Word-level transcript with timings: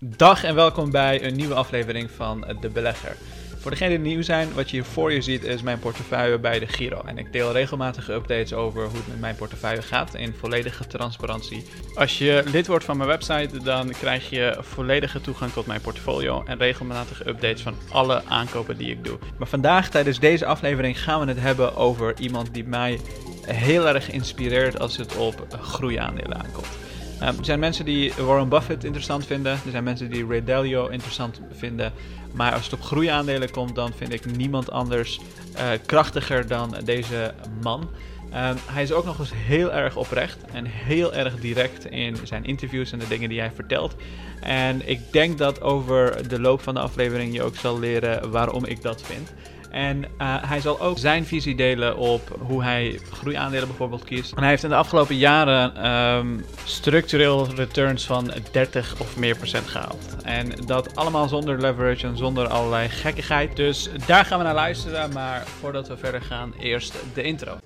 Dag 0.00 0.44
en 0.44 0.54
welkom 0.54 0.90
bij 0.90 1.24
een 1.24 1.36
nieuwe 1.36 1.54
aflevering 1.54 2.10
van 2.10 2.56
De 2.60 2.68
Belegger. 2.68 3.16
Voor 3.58 3.70
degenen 3.70 4.02
die 4.02 4.12
nieuw 4.12 4.22
zijn, 4.22 4.54
wat 4.54 4.70
je 4.70 4.76
hier 4.76 4.84
voor 4.84 5.12
je 5.12 5.22
ziet 5.22 5.44
is 5.44 5.62
mijn 5.62 5.78
portefeuille 5.78 6.38
bij 6.38 6.58
de 6.58 6.66
Giro. 6.66 7.02
En 7.04 7.18
ik 7.18 7.32
deel 7.32 7.52
regelmatige 7.52 8.12
updates 8.12 8.52
over 8.52 8.84
hoe 8.84 8.96
het 8.96 9.08
met 9.08 9.20
mijn 9.20 9.36
portefeuille 9.36 9.82
gaat 9.82 10.14
in 10.14 10.34
volledige 10.34 10.86
transparantie. 10.86 11.66
Als 11.94 12.18
je 12.18 12.42
lid 12.46 12.66
wordt 12.66 12.84
van 12.84 12.96
mijn 12.96 13.08
website, 13.08 13.62
dan 13.62 13.90
krijg 13.90 14.30
je 14.30 14.56
volledige 14.60 15.20
toegang 15.20 15.52
tot 15.52 15.66
mijn 15.66 15.80
portfolio 15.80 16.42
en 16.44 16.58
regelmatige 16.58 17.28
updates 17.28 17.62
van 17.62 17.74
alle 17.90 18.22
aankopen 18.24 18.76
die 18.76 18.90
ik 18.90 19.04
doe. 19.04 19.18
Maar 19.38 19.48
vandaag, 19.48 19.88
tijdens 19.90 20.18
deze 20.18 20.46
aflevering, 20.46 21.02
gaan 21.02 21.20
we 21.20 21.26
het 21.26 21.40
hebben 21.40 21.76
over 21.76 22.20
iemand 22.20 22.54
die 22.54 22.64
mij 22.64 23.00
heel 23.42 23.88
erg 23.88 24.10
inspireert 24.10 24.78
als 24.78 24.96
het 24.96 25.16
op 25.16 25.46
groeiaandelen 25.60 26.44
aankomt. 26.44 26.85
Um, 27.22 27.28
er 27.38 27.44
zijn 27.44 27.58
mensen 27.58 27.84
die 27.84 28.12
Warren 28.18 28.48
Buffett 28.48 28.84
interessant 28.84 29.26
vinden. 29.26 29.52
Er 29.52 29.70
zijn 29.70 29.84
mensen 29.84 30.10
die 30.10 30.26
Ray 30.26 30.44
Dalio 30.44 30.86
interessant 30.86 31.40
vinden. 31.52 31.92
Maar 32.32 32.52
als 32.52 32.64
het 32.64 32.72
op 32.72 32.82
groeiaandelen 32.82 33.50
komt, 33.50 33.74
dan 33.74 33.92
vind 33.96 34.12
ik 34.12 34.36
niemand 34.36 34.70
anders 34.70 35.20
uh, 35.56 35.68
krachtiger 35.86 36.46
dan 36.46 36.76
deze 36.84 37.34
man. 37.62 37.80
Um, 37.80 38.56
hij 38.66 38.82
is 38.82 38.92
ook 38.92 39.04
nog 39.04 39.18
eens 39.18 39.32
heel 39.34 39.72
erg 39.72 39.96
oprecht 39.96 40.38
en 40.52 40.64
heel 40.64 41.14
erg 41.14 41.40
direct 41.40 41.90
in 41.90 42.16
zijn 42.24 42.44
interviews 42.44 42.92
en 42.92 42.98
de 42.98 43.08
dingen 43.08 43.28
die 43.28 43.40
hij 43.40 43.50
vertelt. 43.54 43.94
En 44.40 44.88
ik 44.88 45.00
denk 45.12 45.38
dat 45.38 45.60
over 45.60 46.28
de 46.28 46.40
loop 46.40 46.62
van 46.62 46.74
de 46.74 46.80
aflevering 46.80 47.34
je 47.34 47.42
ook 47.42 47.56
zal 47.56 47.78
leren 47.78 48.30
waarom 48.30 48.64
ik 48.64 48.82
dat 48.82 49.02
vind. 49.02 49.32
En 49.76 50.04
uh, 50.04 50.34
hij 50.40 50.60
zal 50.60 50.80
ook 50.80 50.98
zijn 50.98 51.26
visie 51.26 51.54
delen 51.54 51.96
op 51.96 52.38
hoe 52.40 52.62
hij 52.62 53.00
groeiaandelen 53.10 53.68
bijvoorbeeld 53.68 54.04
kiest. 54.04 54.32
En 54.32 54.40
hij 54.40 54.48
heeft 54.48 54.62
in 54.62 54.68
de 54.68 54.74
afgelopen 54.74 55.16
jaren 55.16 55.90
um, 55.90 56.44
structureel 56.64 57.48
returns 57.54 58.06
van 58.06 58.32
30 58.52 58.94
of 59.00 59.16
meer 59.16 59.36
procent 59.36 59.68
gehaald. 59.68 60.16
En 60.22 60.52
dat 60.66 60.96
allemaal 60.96 61.28
zonder 61.28 61.60
leverage 61.60 62.06
en 62.06 62.16
zonder 62.16 62.48
allerlei 62.48 62.88
gekkigheid. 62.88 63.56
Dus 63.56 63.88
daar 64.06 64.24
gaan 64.24 64.38
we 64.38 64.44
naar 64.44 64.54
luisteren. 64.54 65.12
Maar 65.12 65.46
voordat 65.60 65.88
we 65.88 65.96
verder 65.96 66.22
gaan, 66.22 66.52
eerst 66.58 66.94
de 67.14 67.22
intro. 67.22 67.58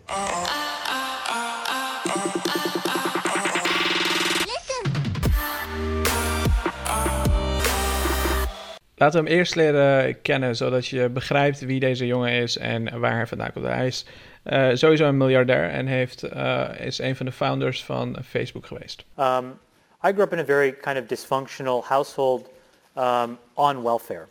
Laten 9.01 9.23
we 9.23 9.29
hem 9.29 9.39
eerst 9.39 9.55
leren 9.55 10.23
kennen, 10.23 10.57
zodat 10.57 10.87
je 10.87 11.09
begrijpt 11.09 11.61
wie 11.61 11.81
deze 11.81 12.07
jongen 12.07 12.33
is 12.33 12.59
en 12.59 13.01
waar 13.01 13.15
hij 13.15 13.27
vandaan 13.27 13.53
komt. 13.53 13.67
Hij 13.67 13.87
is 13.87 14.05
uh, 14.45 14.69
sowieso 14.73 15.05
een 15.05 15.17
miljardair 15.17 15.71
en 15.71 15.87
heeft, 15.87 16.25
uh, 16.25 16.69
is 16.81 16.99
een 16.99 17.17
van 17.17 17.27
de 17.27 17.33
founders 17.33 17.85
van 17.85 18.17
Facebook 18.25 18.67
geweest. 18.67 19.05
Um, 19.19 19.59
I 20.05 20.13
grew 20.13 20.21
up 20.21 20.33
in 20.33 20.39
a 20.39 20.45
very 20.45 20.73
kind 20.73 20.99
of 20.99 21.07
dysfunctional 21.07 21.83
household 21.85 22.51
um, 22.97 23.39
on 23.55 23.83
welfare. 23.83 24.27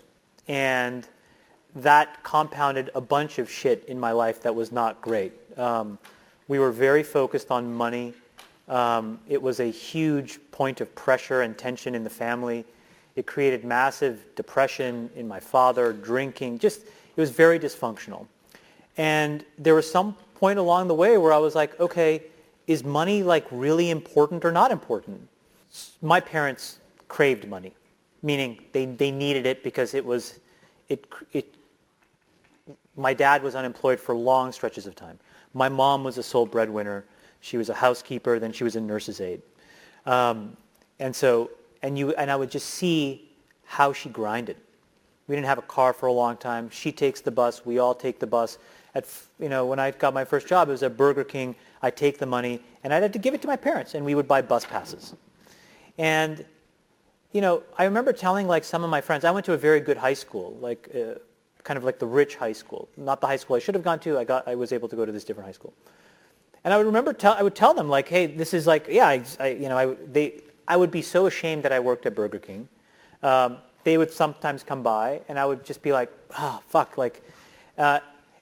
And 0.48 1.10
that 1.82 2.08
compounded 2.22 2.90
a 2.96 3.02
bunch 3.02 3.40
of 3.40 3.50
shit 3.50 3.84
in 3.86 4.00
my 4.00 4.12
life 4.12 4.40
that 4.42 4.56
was 4.56 4.72
not 4.72 4.96
great. 5.02 5.32
Um, 5.58 5.98
we 6.46 6.60
were 6.60 6.74
very 6.74 7.04
focused 7.04 7.50
on 7.50 7.74
money. 7.74 8.14
Um, 8.68 9.20
it 9.28 9.42
was 9.42 9.60
a 9.60 9.72
huge 9.72 10.40
point 10.52 10.82
of 10.82 10.88
pressure 10.94 11.42
and 11.42 11.58
tension 11.58 11.96
in 11.96 12.04
the 12.04 12.16
family. 12.26 12.66
It 13.16 13.26
created 13.26 13.66
massive 13.66 14.24
depression 14.36 15.10
in 15.16 15.28
my 15.28 15.40
father, 15.40 15.94
drinking, 15.94 16.60
just, 16.60 16.84
it 16.84 17.18
was 17.18 17.32
very 17.32 17.60
dysfunctional. 17.60 18.28
And 18.98 19.46
there 19.58 19.76
was 19.76 19.90
some 19.90 20.16
point 20.36 20.60
along 20.60 20.88
the 20.88 20.94
way 20.94 21.18
where 21.18 21.34
I 21.34 21.38
was 21.38 21.56
like, 21.56 21.80
okay, 21.80 22.24
is 22.68 22.84
money 22.84 23.24
like 23.24 23.46
really 23.52 23.90
important 23.90 24.46
or 24.46 24.52
not 24.52 24.72
important? 24.72 25.28
My 26.02 26.20
parents 26.20 26.80
craved 27.08 27.48
money, 27.48 27.74
meaning 28.22 28.60
they, 28.72 28.86
they 28.86 29.12
needed 29.12 29.46
it 29.46 29.64
because 29.64 29.94
it 29.94 30.06
was, 30.06 30.40
it, 30.88 31.06
it, 31.34 31.54
my 32.96 33.14
dad 33.14 33.42
was 33.42 33.56
unemployed 33.56 34.00
for 34.00 34.16
long 34.16 34.52
stretches 34.52 34.86
of 34.86 34.96
time. 34.96 35.20
My 35.54 35.68
mom 35.68 36.04
was 36.04 36.18
a 36.18 36.24
sole 36.24 36.46
breadwinner. 36.46 37.06
She 37.42 37.58
was 37.58 37.70
a 37.70 37.74
housekeeper, 37.74 38.38
then 38.40 38.52
she 38.52 38.64
was 38.64 38.76
a 38.76 38.82
nurse's 38.82 39.22
aide. 39.22 39.42
Um, 40.06 40.56
and 41.00 41.16
so 41.16 41.50
and 41.82 41.98
you 41.98 42.14
and 42.16 42.30
I 42.30 42.36
would 42.36 42.52
just 42.52 42.70
see 42.70 43.30
how 43.66 43.94
she 43.94 44.10
grinded. 44.10 44.58
We 45.28 45.36
didn't 45.36 45.48
have 45.48 45.60
a 45.60 45.64
car 45.64 45.94
for 45.94 46.08
a 46.08 46.12
long 46.12 46.38
time. 46.38 46.70
She 46.70 46.92
takes 46.92 47.22
the 47.22 47.32
bus. 47.32 47.66
We 47.66 47.80
all 47.80 47.94
take 47.94 48.20
the 48.20 48.28
bus. 48.28 48.58
At 48.96 49.06
you 49.40 49.50
know, 49.50 49.66
when 49.66 49.80
I 49.80 49.92
got 49.92 50.14
my 50.14 50.26
first 50.26 50.48
job, 50.48 50.70
it 50.70 50.72
was 50.72 50.84
at 50.84 50.98
Burger 50.98 51.24
King. 51.24 51.56
I 51.82 51.92
take 51.92 52.18
the 52.18 52.26
money 52.26 52.62
and 52.84 52.94
I'd 52.94 53.04
have 53.04 53.12
to 53.12 53.20
give 53.20 53.34
it 53.34 53.42
to 53.44 53.48
my 53.48 53.56
parents, 53.56 53.94
and 53.94 54.04
we 54.06 54.16
would 54.16 54.28
buy 54.28 54.42
bus 54.42 54.66
passes. 54.66 55.16
And 55.98 56.44
you 57.32 57.42
know, 57.42 57.62
I 57.78 57.84
remember 57.86 58.12
telling 58.12 58.48
like 58.48 58.64
some 58.64 58.84
of 58.84 58.90
my 58.90 59.02
friends. 59.02 59.24
I 59.24 59.32
went 59.32 59.46
to 59.46 59.54
a 59.54 59.58
very 59.58 59.80
good 59.80 59.98
high 59.98 60.14
school, 60.14 60.58
like 60.60 60.90
uh, 60.96 61.20
kind 61.64 61.78
of 61.78 61.84
like 61.84 62.00
the 62.00 62.08
rich 62.08 62.36
high 62.36 62.52
school, 62.52 62.90
not 62.98 63.22
the 63.22 63.28
high 63.28 63.36
school 63.36 63.56
I 63.56 63.60
should 63.60 63.76
have 63.76 63.84
gone 63.84 64.00
to. 64.00 64.18
I 64.18 64.24
got, 64.24 64.48
I 64.48 64.56
was 64.56 64.72
able 64.72 64.90
to 64.90 64.96
go 64.96 65.06
to 65.06 65.12
this 65.12 65.24
different 65.24 65.46
high 65.46 65.54
school. 65.54 65.74
And 66.64 66.74
I 66.74 66.78
would 66.78 66.86
remember, 66.86 67.14
tell, 67.14 67.34
I 67.34 67.44
would 67.44 67.56
tell 67.56 67.74
them 67.74 67.88
like, 67.90 68.08
hey, 68.08 68.26
this 68.26 68.54
is 68.54 68.68
like, 68.68 68.88
yeah, 68.90 69.08
I, 69.08 69.24
I 69.40 69.48
you 69.50 69.70
know, 69.70 69.78
I, 69.78 69.96
they, 70.12 70.42
I 70.70 70.78
would 70.78 70.92
be 70.92 71.02
so 71.02 71.26
ashamed 71.26 71.64
that 71.64 71.74
I 71.74 71.80
worked 71.80 72.06
at 72.06 72.16
Burger 72.16 72.40
King. 72.40 72.70
Um, 73.24 73.58
they 73.84 73.98
would 73.98 74.12
sometimes 74.12 74.64
come 74.64 74.84
by, 74.84 75.22
and 75.28 75.40
I 75.40 75.46
would 75.46 75.66
just 75.66 75.82
be 75.82 75.92
like, 75.92 76.12
oh, 76.38 76.62
fuck, 76.68 76.98
like. 76.98 77.24
Uh, 77.78 78.00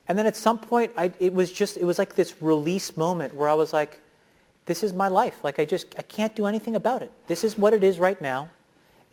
and 0.08 0.18
then 0.18 0.26
at 0.26 0.36
some 0.36 0.60
point, 0.60 0.92
I, 0.98 1.12
it 1.20 1.34
was 1.34 1.52
just, 1.52 1.78
it 1.78 1.86
was 1.86 1.98
like 1.98 2.16
this 2.16 2.42
release 2.42 2.96
moment 2.98 3.34
where 3.34 3.50
I 3.50 3.54
was 3.54 3.74
like, 3.74 4.00
this 4.66 4.84
is 4.84 4.94
my 4.94 5.08
life. 5.08 5.44
Like 5.44 5.60
I 5.60 5.66
just, 5.66 5.96
I 5.98 6.02
can't 6.02 6.36
do 6.36 6.46
anything 6.46 6.76
about 6.76 7.02
it. 7.02 7.12
This 7.28 7.44
is 7.44 7.58
what 7.58 7.74
it 7.74 7.84
is 7.84 8.00
right 8.00 8.22
now. 8.22 8.50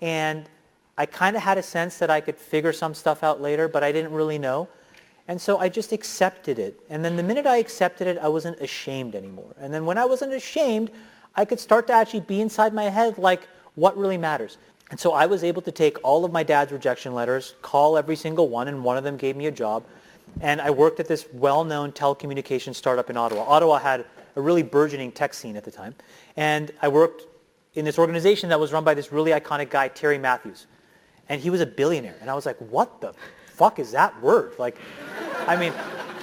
And 0.01 0.49
I 0.99 1.07
kind 1.07 1.37
of 1.37 1.43
had 1.43 1.59
a 1.59 1.63
sense 1.63 1.99
that 1.99 2.11
I 2.11 2.21
could 2.21 2.37
figure 2.37 2.73
some 2.73 2.95
stuff 2.95 3.23
out 3.23 3.41
later, 3.41 3.69
but 3.69 3.83
I 3.83 3.91
didn't 3.93 4.13
really 4.13 4.39
know. 4.39 4.69
And 5.27 5.41
so 5.41 5.59
I 5.59 5.69
just 5.69 5.93
accepted 5.93 6.59
it. 6.59 6.81
And 6.91 7.05
then 7.05 7.17
the 7.17 7.23
minute 7.23 7.47
I 7.47 7.57
accepted 7.57 8.07
it, 8.07 8.19
I 8.19 8.29
wasn't 8.29 8.61
ashamed 8.61 9.15
anymore. 9.15 9.55
And 9.59 9.73
then 9.73 9.87
when 9.87 9.99
I 9.99 10.05
wasn't 10.05 10.33
ashamed, 10.33 10.91
I 11.37 11.45
could 11.45 11.61
start 11.61 11.87
to 11.89 11.93
actually 11.93 12.21
be 12.21 12.41
inside 12.41 12.73
my 12.75 12.85
head 12.85 13.19
like 13.19 13.49
what 13.75 13.97
really 13.97 14.19
matters. 14.19 14.59
And 14.91 15.01
so 15.01 15.13
I 15.13 15.27
was 15.27 15.43
able 15.43 15.63
to 15.63 15.73
take 15.73 15.99
all 16.05 16.25
of 16.25 16.33
my 16.33 16.43
dad's 16.43 16.71
rejection 16.71 17.15
letters, 17.15 17.55
call 17.63 17.97
every 17.97 18.17
single 18.17 18.49
one, 18.49 18.69
and 18.69 18.85
one 18.85 18.97
of 18.97 19.05
them 19.05 19.17
gave 19.17 19.35
me 19.35 19.47
a 19.47 19.51
job. 19.51 19.85
And 20.41 20.61
I 20.61 20.71
worked 20.71 21.01
at 21.01 21.09
this 21.09 21.27
well-known 21.33 21.93
telecommunications 21.93 22.77
startup 22.77 23.11
in 23.11 23.17
Ottawa. 23.17 23.43
Ottawa 23.43 23.79
had 23.79 24.05
a 24.37 24.41
really 24.41 24.63
burgeoning 24.63 25.13
tech 25.13 25.35
scene 25.35 25.57
at 25.57 25.65
the 25.65 25.71
time. 25.71 25.95
And 26.37 26.73
I 26.83 26.89
worked 26.89 27.27
in 27.75 27.85
this 27.85 27.99
organization 27.99 28.49
that 28.51 28.61
was 28.61 28.73
run 28.73 28.85
by 28.85 28.95
this 28.95 29.13
really 29.13 29.33
iconic 29.33 29.71
guy, 29.71 29.89
Terry 29.89 30.19
Matthews. 30.19 30.67
And 31.29 31.41
he 31.41 31.51
was 31.51 31.61
a 31.61 31.67
billionaire. 31.67 32.17
And 32.21 32.31
I 32.31 32.35
was 32.35 32.47
like, 32.47 32.59
what 32.59 33.01
the 33.01 33.15
fuck 33.47 33.79
is 33.79 33.93
that 33.93 34.21
word? 34.23 34.53
Like, 34.59 34.77
I 35.47 35.57
mean, 35.57 35.73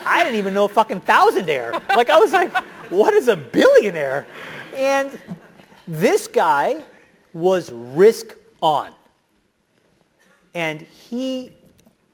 I 0.05 0.23
didn't 0.23 0.37
even 0.37 0.53
know 0.53 0.67
fucking 0.67 1.01
thousandaire. 1.01 1.73
Like, 1.89 2.09
I 2.09 2.19
was 2.19 2.33
like, 2.33 2.55
what 2.89 3.13
is 3.13 3.27
a 3.27 3.35
billionaire? 3.35 4.27
And 4.75 5.19
this 5.87 6.27
guy 6.27 6.83
was 7.33 7.71
risk 7.71 8.35
on. 8.61 8.91
And 10.53 10.81
he 10.81 11.53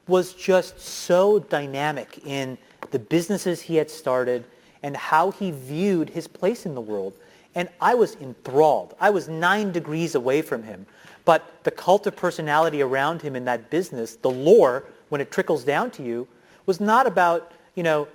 was 0.06 0.32
just 0.32 0.80
so 0.80 1.38
dynamic 1.38 2.24
in 2.24 2.56
the 2.90 2.98
businesses 2.98 3.60
he 3.60 3.76
had 3.76 3.90
started 3.90 4.44
and 4.82 4.96
how 4.96 5.30
he 5.30 5.50
viewed 5.50 6.10
his 6.10 6.26
place 6.26 6.66
in 6.66 6.74
the 6.74 6.80
world. 6.80 7.14
And 7.54 7.68
I 7.80 7.94
was 7.94 8.16
enthralled. 8.16 8.94
I 9.00 9.10
was 9.10 9.28
nine 9.28 9.72
degrees 9.72 10.14
away 10.14 10.42
from 10.42 10.62
him. 10.62 10.86
But 11.24 11.62
the 11.64 11.70
cult 11.70 12.06
of 12.06 12.16
personality 12.16 12.80
around 12.80 13.20
him 13.20 13.36
in 13.36 13.44
that 13.44 13.70
business, 13.70 14.16
the 14.16 14.30
lore, 14.30 14.84
when 15.08 15.20
it 15.20 15.30
trickles 15.30 15.64
down 15.64 15.90
to 15.92 16.02
you, 16.02 16.26
was 16.66 16.80
not 16.80 17.06
about, 17.06 17.52
you 17.74 17.82
know, 17.82 18.08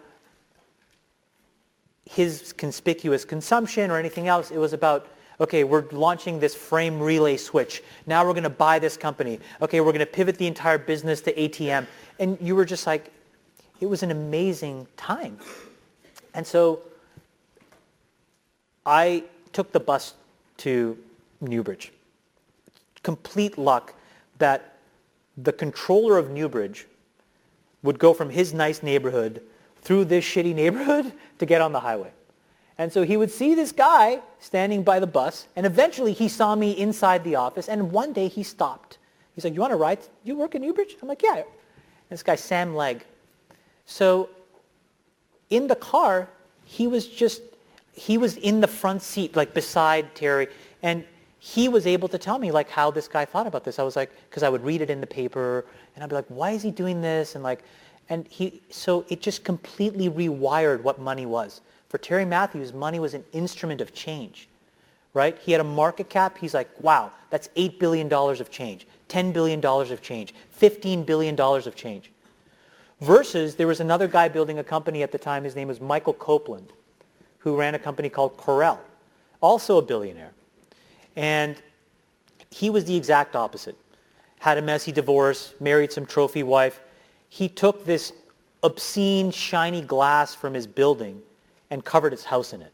his 2.06 2.54
conspicuous 2.54 3.26
consumption 3.26 3.90
or 3.90 3.98
anything 3.98 4.28
else. 4.28 4.52
It 4.52 4.58
was 4.58 4.74
about, 4.74 5.08
okay, 5.40 5.64
we're 5.64 5.86
launching 5.92 6.40
this 6.40 6.54
frame 6.54 7.00
relay 7.00 7.38
switch. 7.38 7.84
Now 8.06 8.26
we're 8.26 8.34
going 8.34 8.44
to 8.44 8.50
buy 8.50 8.80
this 8.80 8.98
company. 8.98 9.40
Okay, 9.62 9.80
we're 9.82 9.92
going 9.92 10.00
to 10.00 10.06
pivot 10.06 10.38
the 10.38 10.48
entire 10.48 10.78
business 10.78 11.22
to 11.22 11.34
ATM. 11.34 11.88
And 12.20 12.38
you 12.42 12.56
were 12.56 12.66
just 12.66 12.86
like, 12.86 13.12
it 13.80 13.86
was 13.86 14.04
an 14.04 14.12
amazing 14.12 14.88
time. 14.98 15.38
And 16.34 16.46
so 16.46 16.82
I 18.86 19.24
took 19.52 19.72
the 19.72 19.80
bus 19.80 20.14
to 20.58 20.98
Newbridge. 21.42 21.92
Complete 23.02 23.58
luck 23.58 23.94
that 24.40 24.78
the 25.38 25.54
controller 25.54 26.18
of 26.18 26.30
Newbridge 26.30 26.86
would 27.82 28.00
go 28.00 28.14
from 28.14 28.30
his 28.30 28.54
nice 28.54 28.84
neighborhood 28.84 29.42
through 29.84 30.06
this 30.06 30.26
shitty 30.26 30.56
neighborhood 30.56 31.12
to 31.40 31.46
get 31.46 31.62
on 31.62 31.72
the 31.72 31.80
highway. 31.80 32.12
And 32.78 32.92
so 32.92 33.04
he 33.04 33.18
would 33.18 33.30
see 33.30 33.54
this 33.54 33.72
guy 33.72 34.20
standing 34.40 34.84
by 34.84 35.00
the 35.00 35.08
bus, 35.08 35.48
and 35.56 35.66
eventually 35.66 36.14
he 36.14 36.28
saw 36.28 36.56
me 36.56 36.72
inside 36.72 37.24
the 37.24 37.36
office, 37.36 37.70
and 37.70 37.92
one 37.92 38.14
day 38.14 38.28
he 38.28 38.44
stopped. 38.44 38.98
He's 39.36 39.44
like, 39.44 39.54
you 39.54 39.62
want 39.62 39.72
to 39.72 39.78
ride? 39.78 40.00
You 40.24 40.36
work 40.36 40.56
at 40.56 40.62
Newbridge? 40.62 40.96
I'm 41.02 41.08
like, 41.08 41.22
yeah. 41.22 41.36
And 41.36 41.46
this 42.10 42.24
guy, 42.24 42.36
Sam 42.36 42.76
Legg. 42.76 43.06
So 43.86 44.30
in 45.50 45.68
the 45.68 45.76
car, 45.76 46.30
he 46.66 46.88
was 46.88 47.08
just, 47.08 47.42
he 47.94 48.18
was 48.18 48.38
in 48.38 48.62
the 48.62 48.68
front 48.68 49.02
seat, 49.02 49.36
like 49.36 49.54
beside 49.54 50.16
Terry, 50.16 50.48
and 50.82 51.04
he 51.40 51.68
was 51.68 51.86
able 51.86 52.08
to 52.08 52.18
tell 52.18 52.40
me 52.40 52.52
like 52.52 52.70
how 52.70 52.90
this 52.90 53.08
guy 53.08 53.26
thought 53.26 53.48
about 53.48 53.66
this. 53.66 53.78
I 53.78 53.84
was 53.84 53.98
like, 53.98 54.12
because 54.30 54.44
I 54.44 54.50
would 54.50 54.64
read 54.64 54.82
it 54.82 54.90
in 54.90 55.02
the 55.02 55.08
paper 55.08 55.66
and 55.94 56.02
I'd 56.02 56.10
be 56.10 56.16
like, 56.16 56.28
why 56.30 56.52
is 56.52 56.64
he 56.64 56.72
doing 56.72 57.02
this? 57.02 57.36
And 57.36 57.44
like, 57.44 57.64
and 58.14 58.28
he, 58.28 58.62
so 58.70 59.06
it 59.10 59.22
just 59.22 59.44
completely 59.44 60.08
rewired 60.08 60.84
what 60.84 61.00
money 61.00 61.26
was. 61.26 61.62
For 61.90 61.98
Terry 61.98 62.26
Matthews, 62.26 62.72
money 62.72 63.00
was 63.00 63.16
an 63.16 63.24
instrument 63.34 63.82
of 63.82 63.92
change, 63.92 64.48
right? 65.16 65.36
He 65.40 65.52
had 65.52 65.60
a 65.60 65.64
market 65.64 66.10
cap. 66.10 66.38
He's 66.38 66.54
like, 66.54 66.70
wow, 66.80 67.12
that's 67.32 67.48
$8 67.58 67.80
billion 67.80 68.14
of 68.14 68.52
change, 68.52 68.86
$10 69.10 69.34
billion 69.34 69.66
of 69.66 70.02
change, 70.04 70.36
$15 70.60 71.08
billion 71.08 71.40
of 71.40 71.76
change. 71.76 72.12
Versus 73.02 73.56
there 73.56 73.66
was 73.66 73.80
another 73.80 74.08
guy 74.08 74.28
building 74.28 74.60
a 74.60 74.64
company 74.64 75.02
at 75.02 75.12
the 75.12 75.18
time. 75.18 75.44
His 75.44 75.56
name 75.56 75.68
was 75.68 75.82
Michael 75.82 76.14
Cowpland, 76.14 76.70
who 77.40 77.58
ran 77.58 77.74
a 77.74 77.80
company 77.80 78.10
called 78.10 78.38
Corel, 78.38 78.78
also 79.42 79.80
a 79.80 79.82
billionaire. 79.82 80.34
And 81.16 81.60
he 82.52 82.70
was 82.70 82.86
the 82.86 82.96
exact 82.96 83.36
opposite. 83.36 83.76
Had 84.38 84.60
a 84.60 84.62
messy 84.62 84.92
divorce, 84.92 85.56
married 85.60 85.92
some 85.92 86.06
trophy 86.06 86.44
wife. 86.44 86.80
He 87.34 87.50
took 87.50 87.84
this 87.84 88.14
obscene 88.62 89.32
shiny 89.32 89.82
glass 89.82 90.36
from 90.36 90.54
his 90.54 90.68
building 90.68 91.20
and 91.72 91.84
covered 91.84 92.12
his 92.12 92.24
house 92.24 92.54
in 92.54 92.62
it. 92.62 92.72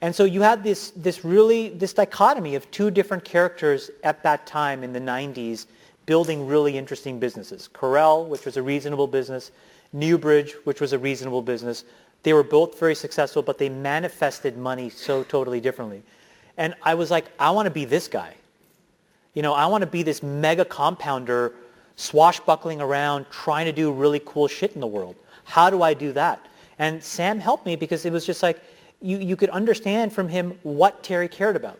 And 0.00 0.12
so 0.12 0.24
you 0.24 0.40
had 0.40 0.64
this, 0.64 0.90
this 0.96 1.24
really, 1.24 1.68
this 1.68 1.92
dichotomy 1.92 2.56
of 2.56 2.68
two 2.72 2.90
different 2.90 3.24
characters 3.24 3.88
at 4.02 4.20
that 4.24 4.48
time 4.48 4.82
in 4.82 4.92
the 4.92 4.98
90s 4.98 5.66
building 6.06 6.44
really 6.48 6.76
interesting 6.76 7.20
businesses. 7.20 7.70
Corel, 7.72 8.26
which 8.26 8.44
was 8.44 8.56
a 8.56 8.62
reasonable 8.64 9.06
business, 9.06 9.52
Newbridge, 9.92 10.56
which 10.64 10.80
was 10.80 10.92
a 10.92 10.98
reasonable 10.98 11.40
business. 11.40 11.84
They 12.24 12.32
were 12.32 12.42
both 12.42 12.80
very 12.80 12.96
successful, 12.96 13.42
but 13.42 13.58
they 13.58 13.68
manifested 13.68 14.58
money 14.58 14.90
so 14.90 15.22
totally 15.22 15.60
differently. 15.60 16.02
And 16.56 16.74
I 16.82 16.94
was 16.94 17.12
like, 17.12 17.26
I 17.38 17.52
want 17.52 17.66
to 17.66 17.70
be 17.70 17.84
this 17.84 18.08
guy. 18.08 18.34
You 19.34 19.42
know, 19.42 19.54
I 19.54 19.66
want 19.66 19.82
to 19.82 19.86
be 19.86 20.02
this 20.02 20.20
mega 20.20 20.64
compounder 20.64 21.52
swashbuckling 21.96 22.80
around 22.80 23.26
trying 23.30 23.66
to 23.66 23.72
do 23.72 23.90
really 23.90 24.20
cool 24.24 24.48
shit 24.48 24.72
in 24.72 24.80
the 24.80 24.86
world. 24.86 25.16
How 25.44 25.70
do 25.70 25.82
I 25.82 25.94
do 25.94 26.12
that? 26.12 26.46
And 26.78 27.02
Sam 27.02 27.40
helped 27.40 27.66
me 27.66 27.76
because 27.76 28.04
it 28.04 28.12
was 28.12 28.24
just 28.26 28.42
like 28.42 28.60
you, 29.00 29.18
you 29.18 29.36
could 29.36 29.50
understand 29.50 30.12
from 30.12 30.28
him 30.28 30.58
what 30.62 31.02
Terry 31.02 31.28
cared 31.28 31.56
about. 31.56 31.78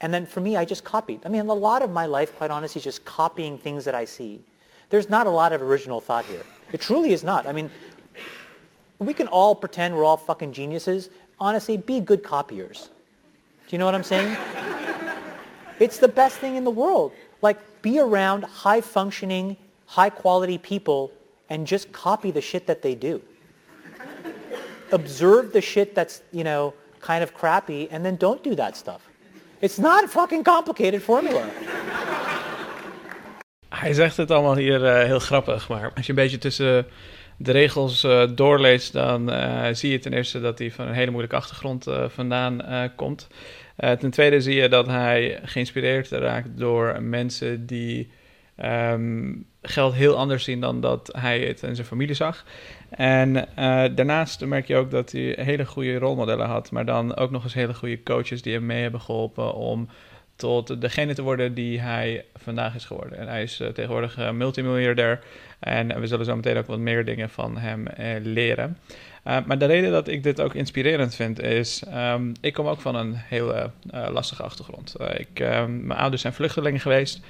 And 0.00 0.12
then 0.12 0.26
for 0.26 0.40
me, 0.40 0.56
I 0.56 0.64
just 0.64 0.82
copied. 0.82 1.20
I 1.24 1.28
mean, 1.28 1.42
a 1.42 1.54
lot 1.54 1.82
of 1.82 1.90
my 1.90 2.06
life, 2.06 2.34
quite 2.36 2.50
honestly, 2.50 2.80
is 2.80 2.84
just 2.84 3.04
copying 3.04 3.56
things 3.56 3.84
that 3.84 3.94
I 3.94 4.04
see. 4.04 4.40
There's 4.90 5.08
not 5.08 5.26
a 5.26 5.30
lot 5.30 5.52
of 5.52 5.62
original 5.62 6.00
thought 6.00 6.24
here. 6.24 6.42
It 6.72 6.80
truly 6.80 7.12
is 7.12 7.22
not. 7.22 7.46
I 7.46 7.52
mean, 7.52 7.70
we 8.98 9.14
can 9.14 9.28
all 9.28 9.54
pretend 9.54 9.94
we're 9.94 10.04
all 10.04 10.16
fucking 10.16 10.52
geniuses. 10.52 11.10
Honestly, 11.38 11.76
be 11.76 12.00
good 12.00 12.22
copiers. 12.22 12.88
Do 13.68 13.74
you 13.74 13.78
know 13.78 13.84
what 13.84 13.94
I'm 13.94 14.02
saying? 14.02 14.36
it's 15.78 15.98
the 15.98 16.08
best 16.08 16.38
thing 16.38 16.56
in 16.56 16.64
the 16.64 16.70
world. 16.70 17.12
Like, 17.42 17.58
be 17.82 17.98
around 17.98 18.44
high-functioning, 18.44 19.56
high-quality 19.86 20.58
people 20.58 21.10
and 21.48 21.66
just 21.66 21.92
copy 21.92 22.30
the 22.30 22.40
shit 22.40 22.66
that 22.66 22.80
they 22.80 22.94
do. 22.94 23.20
Observe 24.92 25.52
the 25.52 25.60
shit 25.60 25.94
that's, 25.94 26.22
you 26.30 26.44
know, 26.44 26.72
kind 27.00 27.22
of 27.22 27.34
crappy 27.34 27.88
and 27.90 28.04
then 28.04 28.16
don't 28.16 28.42
do 28.42 28.54
that 28.54 28.76
stuff. 28.76 29.00
It's 29.60 29.78
not 29.78 30.04
a 30.04 30.08
fucking 30.08 30.44
complicated 30.44 31.02
formula. 31.02 31.44
Hij 33.68 33.92
zegt 33.92 34.16
het 34.16 34.30
allemaal 34.30 34.56
hier 34.56 34.80
uh, 34.80 35.04
heel 35.04 35.18
grappig, 35.18 35.68
maar 35.68 35.92
als 35.94 36.06
je 36.06 36.12
een 36.12 36.18
beetje 36.18 36.38
tussen 36.38 36.86
de 37.36 37.52
regels 37.52 38.04
uh, 38.04 38.22
doorleest, 38.34 38.92
dan 38.92 39.30
uh, 39.32 39.66
zie 39.72 39.90
je 39.90 39.98
ten 39.98 40.12
eerste 40.12 40.40
dat 40.40 40.58
hij 40.58 40.70
van 40.70 40.86
een 40.86 40.94
hele 40.94 41.10
moeilijke 41.10 41.36
achtergrond 41.36 41.86
vandaan 42.08 42.62
komt. 42.96 43.28
ten 43.76 44.10
tweede 44.10 44.40
zie 44.40 44.54
je 44.54 44.68
dat 44.68 44.86
hij 44.86 45.40
geïnspireerd 45.42 46.08
raakt 46.08 46.48
door 46.54 47.02
mensen 47.02 47.66
die 47.66 48.10
um, 48.64 49.46
geld 49.62 49.94
heel 49.94 50.16
anders 50.16 50.44
zien 50.44 50.60
dan 50.60 50.80
dat 50.80 51.10
hij 51.18 51.40
het 51.40 51.62
in 51.62 51.74
zijn 51.74 51.86
familie 51.86 52.14
zag. 52.14 52.44
En 52.90 53.48
daarnaast 53.94 54.44
merk 54.44 54.66
je 54.66 54.76
ook 54.76 54.90
dat 54.90 55.12
hij 55.12 55.36
hele 55.40 55.66
goede 55.66 55.98
rolmodellen 55.98 56.46
had, 56.46 56.70
maar 56.70 56.84
dan 56.84 57.16
ook 57.16 57.30
nog 57.30 57.44
eens 57.44 57.54
hele 57.54 57.74
goede 57.74 58.02
coaches 58.02 58.42
die 58.42 58.52
hem 58.52 58.66
mee 58.66 58.82
hebben 58.82 59.00
geholpen 59.00 59.54
om 59.54 59.88
tot 60.36 60.80
degene 60.80 61.14
te 61.14 61.22
worden 61.22 61.54
die 61.54 61.80
hij 61.80 62.24
vandaag 62.34 62.74
is 62.74 62.84
geworden. 62.84 63.18
En 63.18 63.28
hij 63.28 63.42
is 63.42 63.60
uh, 63.60 63.68
tegenwoordig 63.68 64.18
uh, 64.18 64.30
multimiljardair 64.30 65.20
en 65.58 66.00
we 66.00 66.06
zullen 66.06 66.24
zo 66.24 66.36
meteen 66.36 66.56
ook 66.56 66.66
wat 66.66 66.78
meer 66.78 67.04
dingen 67.04 67.30
van 67.30 67.56
hem 67.58 67.86
leren. 68.22 68.78
maar 69.22 69.58
de 69.58 69.64
reden 69.64 69.90
dat 69.90 70.08
ik 70.08 70.22
dit 70.22 70.40
ook 70.40 70.54
inspirerend 70.54 71.14
vind 71.14 71.40
is, 71.40 71.82
um, 71.94 72.32
ik 72.40 72.52
kom 72.52 72.66
ook 72.66 72.80
van 72.80 72.94
een 72.94 73.14
hele 73.14 73.70
lastige 73.90 74.42
achtergrond. 74.42 74.94
ik, 75.16 75.40
ehm, 75.40 75.86
mijn 75.86 75.98
ouders 75.98 76.22
zijn 76.22 76.34
vluchtelingen 76.34 76.80
geweest. 76.80 77.20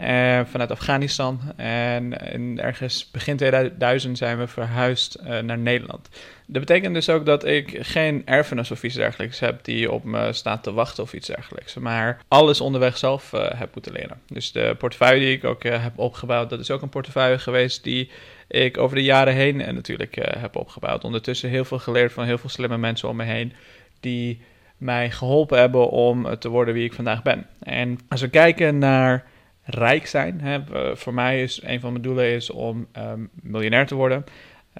Uh, 0.00 0.40
vanuit 0.44 0.70
Afghanistan. 0.70 1.40
En 1.56 2.60
ergens 2.60 3.10
begin 3.10 3.36
2000 3.36 4.18
zijn 4.18 4.38
we 4.38 4.46
verhuisd 4.46 5.18
uh, 5.22 5.38
naar 5.38 5.58
Nederland. 5.58 6.08
Dat 6.46 6.60
betekent 6.60 6.94
dus 6.94 7.08
ook 7.08 7.26
dat 7.26 7.44
ik 7.44 7.78
geen 7.80 8.22
erfenis 8.24 8.70
of 8.70 8.82
iets 8.82 8.94
dergelijks 8.94 9.40
heb 9.40 9.64
die 9.64 9.92
op 9.92 10.04
me 10.04 10.32
staat 10.32 10.62
te 10.62 10.72
wachten 10.72 11.02
of 11.02 11.12
iets 11.12 11.26
dergelijks. 11.26 11.74
Maar 11.74 12.20
alles 12.28 12.60
onderweg 12.60 12.96
zelf 12.98 13.32
uh, 13.32 13.50
heb 13.54 13.74
moeten 13.74 13.92
leren. 13.92 14.20
Dus 14.26 14.52
de 14.52 14.74
portefeuille 14.78 15.20
die 15.20 15.36
ik 15.36 15.44
ook 15.44 15.62
heb 15.62 15.98
opgebouwd, 15.98 16.50
dat 16.50 16.60
is 16.60 16.70
ook 16.70 16.82
een 16.82 16.88
portefeuille 16.88 17.38
geweest 17.38 17.84
die 17.84 18.10
ik 18.48 18.78
over 18.78 18.96
de 18.96 19.04
jaren 19.04 19.34
heen 19.34 19.56
natuurlijk 19.56 20.14
heb 20.38 20.56
opgebouwd. 20.56 21.04
Ondertussen 21.04 21.50
heel 21.50 21.64
veel 21.64 21.78
geleerd 21.78 22.12
van 22.12 22.24
heel 22.24 22.38
veel 22.38 22.50
slimme 22.50 22.78
mensen 22.78 23.08
om 23.08 23.16
me 23.16 23.24
heen 23.24 23.52
die 24.00 24.40
mij 24.76 25.10
geholpen 25.10 25.58
hebben 25.58 25.90
om 25.90 26.38
te 26.38 26.48
worden 26.48 26.74
wie 26.74 26.84
ik 26.84 26.92
vandaag 26.92 27.22
ben. 27.22 27.46
En 27.58 27.98
als 28.08 28.20
we 28.20 28.28
kijken 28.28 28.78
naar 28.78 29.24
rijk 29.70 30.06
zijn. 30.06 30.40
Hè. 30.40 30.60
Voor 30.96 31.14
mij 31.14 31.42
is 31.42 31.60
een 31.62 31.80
van 31.80 31.90
mijn 31.90 32.02
doelen 32.02 32.24
is 32.24 32.50
om 32.50 32.86
um, 32.98 33.30
miljonair 33.42 33.86
te 33.86 33.94
worden. 33.94 34.24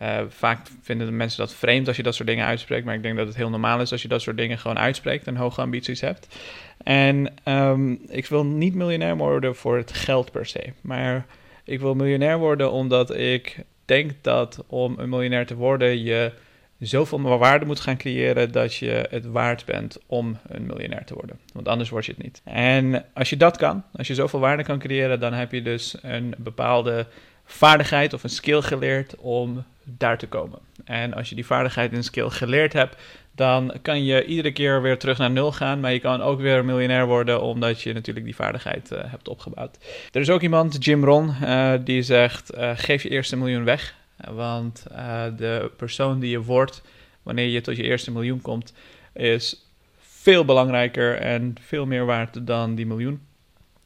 Uh, 0.03 0.19
vaak 0.29 0.67
vinden 0.83 1.07
de 1.07 1.13
mensen 1.13 1.39
dat 1.39 1.55
vreemd 1.55 1.87
als 1.89 1.97
je 1.97 2.03
dat 2.03 2.15
soort 2.15 2.29
dingen 2.29 2.47
uitspreekt, 2.47 2.85
maar 2.85 2.95
ik 2.95 3.03
denk 3.03 3.17
dat 3.17 3.27
het 3.27 3.37
heel 3.37 3.51
normaal 3.51 3.81
is 3.81 3.93
als 3.93 4.03
je 4.03 4.09
dat 4.09 4.23
soort 4.23 4.37
dingen 4.37 4.59
gewoon 4.59 4.79
uitspreekt 4.79 5.27
en 5.27 5.37
hoge 5.37 5.61
ambities 5.61 6.01
hebt. 6.01 6.37
En 6.83 7.35
um, 7.45 8.01
ik 8.09 8.27
wil 8.27 8.45
niet 8.45 8.75
miljonair 8.75 9.17
worden 9.17 9.57
voor 9.57 9.77
het 9.77 9.93
geld 9.93 10.31
per 10.31 10.47
se, 10.47 10.73
maar 10.81 11.27
ik 11.65 11.81
wil 11.81 11.95
miljonair 11.95 12.39
worden 12.39 12.71
omdat 12.73 13.17
ik 13.17 13.57
denk 13.85 14.13
dat 14.21 14.65
om 14.67 14.95
een 14.99 15.09
miljonair 15.09 15.47
te 15.47 15.55
worden 15.57 16.03
je 16.03 16.33
zoveel 16.79 17.39
waarde 17.39 17.65
moet 17.65 17.81
gaan 17.81 17.97
creëren 17.97 18.53
dat 18.53 18.75
je 18.75 19.07
het 19.11 19.27
waard 19.27 19.65
bent 19.65 19.99
om 20.07 20.39
een 20.49 20.67
miljonair 20.67 21.05
te 21.05 21.15
worden. 21.15 21.39
Want 21.53 21.69
anders 21.69 21.91
word 21.91 22.07
je 22.07 22.13
het 22.13 22.23
niet. 22.23 22.41
En 22.45 23.05
als 23.15 23.31
je 23.31 23.37
dat 23.37 23.57
kan, 23.57 23.85
als 23.93 24.07
je 24.07 24.15
zoveel 24.15 24.41
waarde 24.41 24.63
kan 24.63 24.79
creëren, 24.79 25.21
dan 25.21 25.33
heb 25.33 25.53
je 25.53 25.63
dus 25.63 25.97
een 26.03 26.35
bepaalde 26.39 27.07
vaardigheid 27.45 28.13
of 28.13 28.23
een 28.23 28.31
skill 28.31 28.61
geleerd 28.61 29.17
om 29.17 29.65
daar 29.85 30.19
te 30.19 30.27
komen. 30.27 30.59
En 30.85 31.15
als 31.15 31.29
je 31.29 31.35
die 31.35 31.47
vaardigheid 31.47 31.93
en 31.93 32.05
skill 32.05 32.29
geleerd 32.29 32.73
hebt, 32.73 32.97
dan 33.35 33.73
kan 33.83 34.05
je 34.05 34.25
iedere 34.25 34.53
keer 34.53 34.83
weer 34.83 34.99
terug 34.99 35.19
naar 35.19 35.31
nul 35.31 35.53
gaan. 35.53 35.81
Maar 35.81 35.93
je 35.93 36.01
kan 36.01 36.23
ook 36.23 36.41
weer 36.41 36.65
miljonair 36.65 37.07
worden, 37.07 37.43
omdat 37.43 37.83
je 37.83 37.93
natuurlijk 37.93 38.27
die 38.27 38.37
vaardigheid 38.37 38.93
uh, 38.93 38.99
hebt 39.03 39.29
opgebouwd. 39.29 39.79
Er 40.13 40.21
is 40.21 40.31
ook 40.31 40.43
iemand, 40.43 40.85
Jim 40.85 41.05
Ron, 41.05 41.35
uh, 41.43 41.73
die 41.85 42.03
zegt: 42.03 42.55
uh, 42.55 42.71
geef 42.75 43.03
je 43.03 43.09
eerste 43.09 43.37
miljoen 43.37 43.65
weg. 43.65 43.95
Want 44.31 44.85
uh, 44.93 45.25
de 45.37 45.71
persoon 45.77 46.21
die 46.21 46.31
je 46.31 46.43
wordt 46.43 46.83
wanneer 47.23 47.47
je 47.47 47.61
tot 47.61 47.77
je 47.77 47.83
eerste 47.83 48.11
miljoen 48.11 48.41
komt, 48.41 48.73
is 49.13 49.67
veel 49.99 50.45
belangrijker 50.45 51.17
en 51.17 51.55
veel 51.61 51.87
meer 51.87 52.07
waard 52.07 52.47
dan 52.47 52.75
die 52.75 52.87
miljoen. 52.87 53.21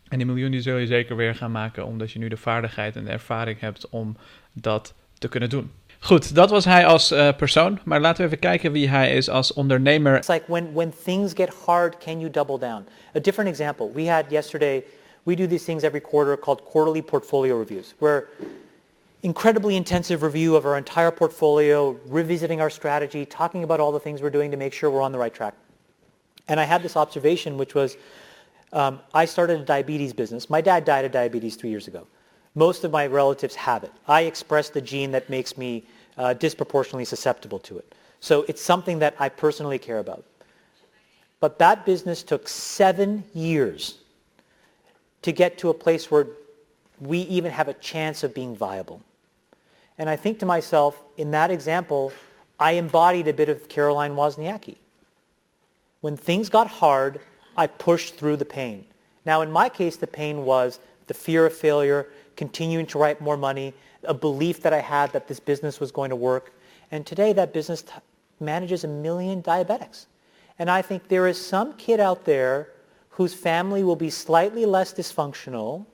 En 0.09 0.19
die 0.19 0.27
miljoen 0.27 0.51
die 0.51 0.61
zul 0.61 0.77
je 0.77 0.87
zeker 0.87 1.17
weer 1.17 1.35
gaan 1.35 1.51
maken, 1.51 1.87
omdat 1.87 2.13
je 2.13 2.19
nu 2.19 2.29
de 2.29 2.37
vaardigheid 2.37 2.97
en 2.97 3.05
de 3.05 3.11
ervaring 3.11 3.61
hebt 3.61 3.89
om 3.89 4.17
dat 4.53 4.95
te 5.19 5.29
kunnen 5.29 5.51
doen. 5.51 5.71
Goed, 5.99 6.35
dat 6.35 6.51
was 6.51 6.65
hij 6.65 6.87
als 6.87 7.13
uh, 7.13 7.37
persoon. 7.37 7.79
Maar 7.85 8.01
laten 8.01 8.21
we 8.21 8.27
even 8.27 8.39
kijken 8.39 8.73
wie 8.73 8.89
hij 8.89 9.15
is 9.17 9.29
als 9.29 9.53
ondernemer. 9.53 10.17
It's 10.17 10.29
like 10.29 10.45
when, 10.47 10.73
when 10.73 10.93
things 11.05 11.33
get 11.35 11.49
hard, 11.67 11.99
can 11.99 12.19
you 12.21 12.31
double 12.31 12.59
down? 12.59 12.85
A 13.17 13.21
different 13.21 13.51
example. 13.51 13.91
We 13.95 14.11
had 14.11 14.25
yesterday, 14.29 14.85
we 15.23 15.35
do 15.35 15.47
these 15.47 15.65
things 15.65 15.83
every 15.83 16.01
quarter 16.01 16.39
called 16.39 16.63
quarterly 16.65 17.03
portfolio 17.03 17.59
reviews, 17.59 17.95
where 17.99 18.25
incredibly 19.23 19.77
intensive 19.77 20.23
review 20.23 20.57
of 20.57 20.67
our 20.67 20.77
entire 20.77 21.11
portfolio, 21.11 21.93
revisiting 22.07 22.61
our 22.61 22.71
strategy, 22.71 23.25
talking 23.25 23.63
about 23.63 23.79
all 23.81 23.93
the 23.93 24.01
things 24.01 24.21
we're 24.21 24.31
doing 24.31 24.51
to 24.51 24.57
make 24.57 24.73
sure 24.73 24.91
we're 24.91 25.03
on 25.03 25.13
the 25.13 25.19
right 25.19 25.33
track. 25.33 25.55
And 26.49 26.59
I 26.59 26.65
had 26.65 26.83
this 26.83 26.97
observation, 26.97 27.57
which 27.57 27.75
was 27.75 27.97
um, 28.73 29.01
I 29.15 29.25
started 29.25 29.61
a 29.61 29.65
diabetes 29.65 30.13
business. 30.13 30.51
My 30.51 30.61
dad 30.61 30.85
died 30.85 31.05
of 31.05 31.13
diabetes 31.13 31.57
three 31.57 31.71
years 31.71 31.89
ago. 31.89 32.07
Most 32.55 32.85
of 32.85 32.91
my 32.91 33.07
relatives 33.07 33.55
have 33.55 33.85
it. 33.85 33.93
I 34.09 34.23
express 34.23 34.71
the 34.71 34.81
gene 34.81 35.13
that 35.13 35.31
makes 35.31 35.57
me 35.57 35.85
uh, 36.19 36.35
disproportionately 36.35 37.05
susceptible 37.05 37.59
to 37.61 37.79
it. 37.79 37.95
So 38.21 38.45
it's 38.49 38.61
something 38.61 38.99
that 38.99 39.15
I 39.19 39.29
personally 39.29 39.79
care 39.79 39.99
about. 39.99 40.25
But 41.41 41.59
that 41.59 41.87
business 41.87 42.23
took 42.23 42.49
seven 42.49 43.25
years 43.35 43.99
to 45.23 45.33
get 45.33 45.59
to 45.59 45.71
a 45.71 45.75
place 45.75 46.11
where 46.11 46.27
we 47.01 47.19
even 47.21 47.51
have 47.51 47.69
a 47.69 47.75
chance 47.75 48.23
of 48.23 48.35
being 48.35 48.55
viable. 48.55 49.03
And 49.99 50.09
I 50.09 50.17
think 50.17 50.39
to 50.39 50.47
myself, 50.47 51.03
in 51.17 51.31
that 51.33 51.51
example, 51.51 52.13
I 52.59 52.73
embodied 52.73 53.29
a 53.29 53.33
bit 53.33 53.49
of 53.49 53.69
Caroline 53.69 54.15
Wozniacki. 54.15 54.77
When 56.01 56.17
things 56.17 56.49
got 56.49 56.67
hard, 56.67 57.21
I 57.57 57.67
pushed 57.67 58.17
through 58.17 58.37
the 58.37 58.45
pain. 58.45 58.85
Now, 59.25 59.43
in 59.43 59.51
my 59.51 59.69
case, 59.69 59.97
the 59.97 60.07
pain 60.07 60.45
was 60.45 60.81
the 61.07 61.15
fear 61.15 61.47
of 61.47 61.53
failure, 61.53 62.09
continuing 62.37 62.87
to 62.87 62.99
write 62.99 63.21
more 63.21 63.37
money, 63.37 63.75
a 64.05 64.15
belief 64.15 64.63
that 64.63 64.73
I 64.73 64.81
had 64.81 65.13
that 65.13 65.29
this 65.29 65.41
business 65.41 65.79
was 65.79 65.93
going 65.93 66.11
to 66.11 66.17
work. 66.17 66.53
And 66.91 67.07
today 67.07 67.33
that 67.35 67.53
business 67.53 67.83
t- 67.83 67.93
manages 68.41 68.85
a 68.85 68.89
million 68.89 69.43
diabetics. 69.43 70.07
And 70.59 70.71
I 70.71 70.83
think 70.83 71.09
there 71.09 71.27
is 71.27 71.45
some 71.45 71.75
kid 71.75 72.01
out 72.01 72.25
there 72.25 72.69
whose 73.11 73.35
family 73.35 73.85
will 73.85 73.97
be 73.97 74.11
slightly 74.11 74.65
less 74.65 74.93
dysfunctional 74.93 75.87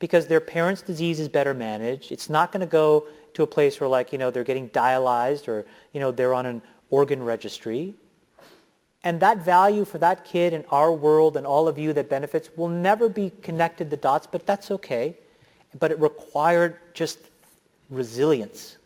because 0.00 0.26
their 0.26 0.40
parents' 0.40 0.82
disease 0.82 1.20
is 1.20 1.28
better 1.28 1.54
managed. 1.54 2.10
It's 2.10 2.28
not 2.28 2.50
going 2.50 2.60
to 2.60 2.66
go 2.66 3.06
to 3.34 3.44
a 3.44 3.46
place 3.46 3.78
where 3.78 3.88
like, 3.88 4.12
you 4.12 4.18
know, 4.18 4.32
they're 4.32 4.42
getting 4.42 4.68
dialyzed 4.70 5.46
or, 5.46 5.64
you 5.92 6.00
know, 6.00 6.10
they're 6.10 6.34
on 6.34 6.46
an 6.46 6.62
organ 6.88 7.22
registry. 7.22 7.94
And 9.04 9.20
that 9.20 9.38
value 9.38 9.84
for 9.84 9.98
that 9.98 10.24
kid 10.24 10.52
in 10.52 10.64
our 10.70 10.92
world 10.92 11.36
and 11.36 11.46
all 11.46 11.68
of 11.68 11.78
you 11.78 11.92
that 11.92 12.10
benefits 12.10 12.50
will 12.56 12.68
never 12.68 13.08
be 13.08 13.30
connected 13.42 13.88
the 13.88 13.96
dots, 13.96 14.26
but 14.26 14.44
that's 14.46 14.70
okay. 14.70 15.16
But 15.78 15.92
it 15.92 16.00
required 16.00 16.76
just 16.92 17.18
resilience. 17.88 18.78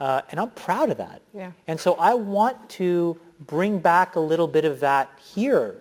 Uh, 0.00 0.22
and 0.30 0.40
I'm 0.40 0.50
proud 0.50 0.90
of 0.90 0.96
that. 0.96 1.22
Yeah. 1.32 1.52
And 1.68 1.78
so 1.78 1.94
I 1.94 2.14
want 2.14 2.68
to 2.70 3.18
bring 3.46 3.78
back 3.78 4.16
a 4.16 4.20
little 4.20 4.48
bit 4.48 4.64
of 4.64 4.80
that 4.80 5.10
here 5.34 5.76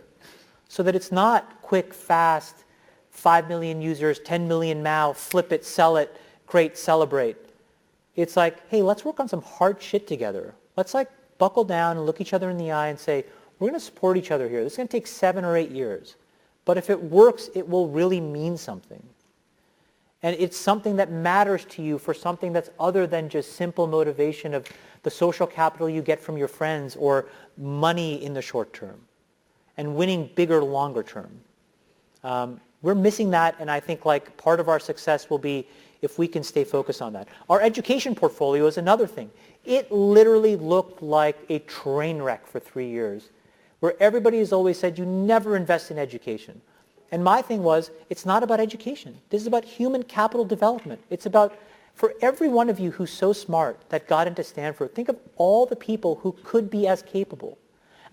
so 0.70 0.84
that 0.84 0.96
it's 0.96 1.12
not 1.12 1.62
quick, 1.62 1.94
fast, 1.94 2.64
5 3.14 3.48
million 3.48 3.82
users, 3.82 4.20
10 4.20 4.48
million 4.48 4.84
now, 4.84 5.14
flip 5.14 5.52
it, 5.52 5.64
sell 5.64 5.98
it, 5.98 6.20
great, 6.46 6.78
celebrate. 6.78 7.38
It's 8.16 8.36
like, 8.36 8.68
hey, 8.70 8.82
let's 8.82 9.06
work 9.06 9.20
on 9.20 9.28
some 9.28 9.42
hard 9.42 9.82
shit 9.82 10.08
together. 10.08 10.54
Let's 10.76 10.94
like 10.94 11.10
buckle 11.38 11.64
down 11.64 11.98
and 11.98 12.06
look 12.06 12.20
each 12.22 12.34
other 12.34 12.50
in 12.50 12.58
the 12.58 12.72
eye 12.72 12.88
and 12.88 13.00
say, 13.00 13.26
we're 13.60 13.70
going 13.70 13.80
to 13.80 13.86
support 13.86 14.18
each 14.18 14.32
other 14.32 14.50
here. 14.50 14.64
This 14.64 14.74
is 14.74 14.78
going 14.78 14.88
to 14.88 14.92
take 14.92 15.08
seven 15.08 15.46
or 15.46 15.56
eight 15.56 15.72
years. 15.72 16.16
But 16.66 16.78
if 16.78 16.90
it 16.90 17.02
works, 17.02 17.50
it 17.56 17.68
will 17.68 17.88
really 17.88 18.20
mean 18.20 18.58
something. 18.58 19.02
And 20.24 20.36
it's 20.40 20.58
something 20.58 20.96
that 20.96 21.12
matters 21.12 21.66
to 21.66 21.84
you 21.84 21.98
for 21.98 22.14
something 22.14 22.54
that's 22.54 22.70
other 22.80 23.06
than 23.06 23.30
just 23.30 23.54
simple 23.54 23.88
motivation 23.88 24.54
of 24.54 24.68
the 25.04 25.12
social 25.12 25.46
capital 25.46 25.90
you 25.90 26.02
get 26.02 26.20
from 26.20 26.38
your 26.38 26.48
friends 26.48 26.96
or 26.96 27.28
money 27.58 28.24
in 28.24 28.34
the 28.34 28.42
short 28.42 28.74
term 28.74 29.00
and 29.78 29.96
winning 29.96 30.30
bigger 30.36 30.64
longer 30.64 31.04
term. 31.04 31.30
Um, 32.24 32.60
we're 32.82 32.96
missing 32.96 33.32
that, 33.32 33.56
and 33.60 33.72
I 33.72 33.80
think 33.80 34.06
like 34.06 34.36
part 34.38 34.60
of 34.60 34.68
our 34.68 34.80
success 34.80 35.30
will 35.30 35.38
be 35.38 35.68
if 36.02 36.20
we 36.20 36.28
can 36.28 36.44
stay 36.44 36.64
focused 36.64 37.02
on 37.02 37.14
that. 37.14 37.28
Our 37.50 37.62
education 37.62 38.14
portfolio 38.14 38.68
is 38.68 38.78
another 38.78 39.08
thing. 39.08 39.32
It 39.64 39.92
literally 39.92 40.58
looked 40.58 41.02
like 41.02 41.38
a 41.50 41.60
train 41.60 42.22
wreck 42.22 42.46
for 42.46 42.60
three 42.60 42.90
years, 42.90 43.30
where 43.80 43.96
everybody 44.02 44.40
has 44.40 44.52
always 44.52 44.78
said 44.78 44.98
you 44.98 45.06
never 45.06 45.56
invest 45.56 45.92
in 45.92 45.98
education. 45.98 46.62
And 47.12 47.24
my 47.24 47.42
thing 47.42 47.64
was, 47.64 47.92
it's 48.10 48.26
not 48.26 48.44
about 48.44 48.60
education. 48.60 49.18
This 49.30 49.42
is 49.42 49.48
about 49.48 49.64
human 49.64 50.04
capital 50.04 50.44
development. 50.46 51.00
It's 51.10 51.26
about, 51.26 51.58
for 51.94 52.14
every 52.22 52.50
one 52.50 52.70
of 52.70 52.80
you 52.80 52.92
who's 52.92 53.12
so 53.12 53.32
smart 53.32 53.80
that 53.90 54.08
got 54.08 54.28
into 54.28 54.44
Stanford, 54.44 54.96
think 54.96 55.10
of 55.10 55.18
all 55.38 55.66
the 55.66 55.76
people 55.76 56.16
who 56.16 56.36
could 56.44 56.70
be 56.70 56.88
as 56.88 57.02
capable. 57.02 57.58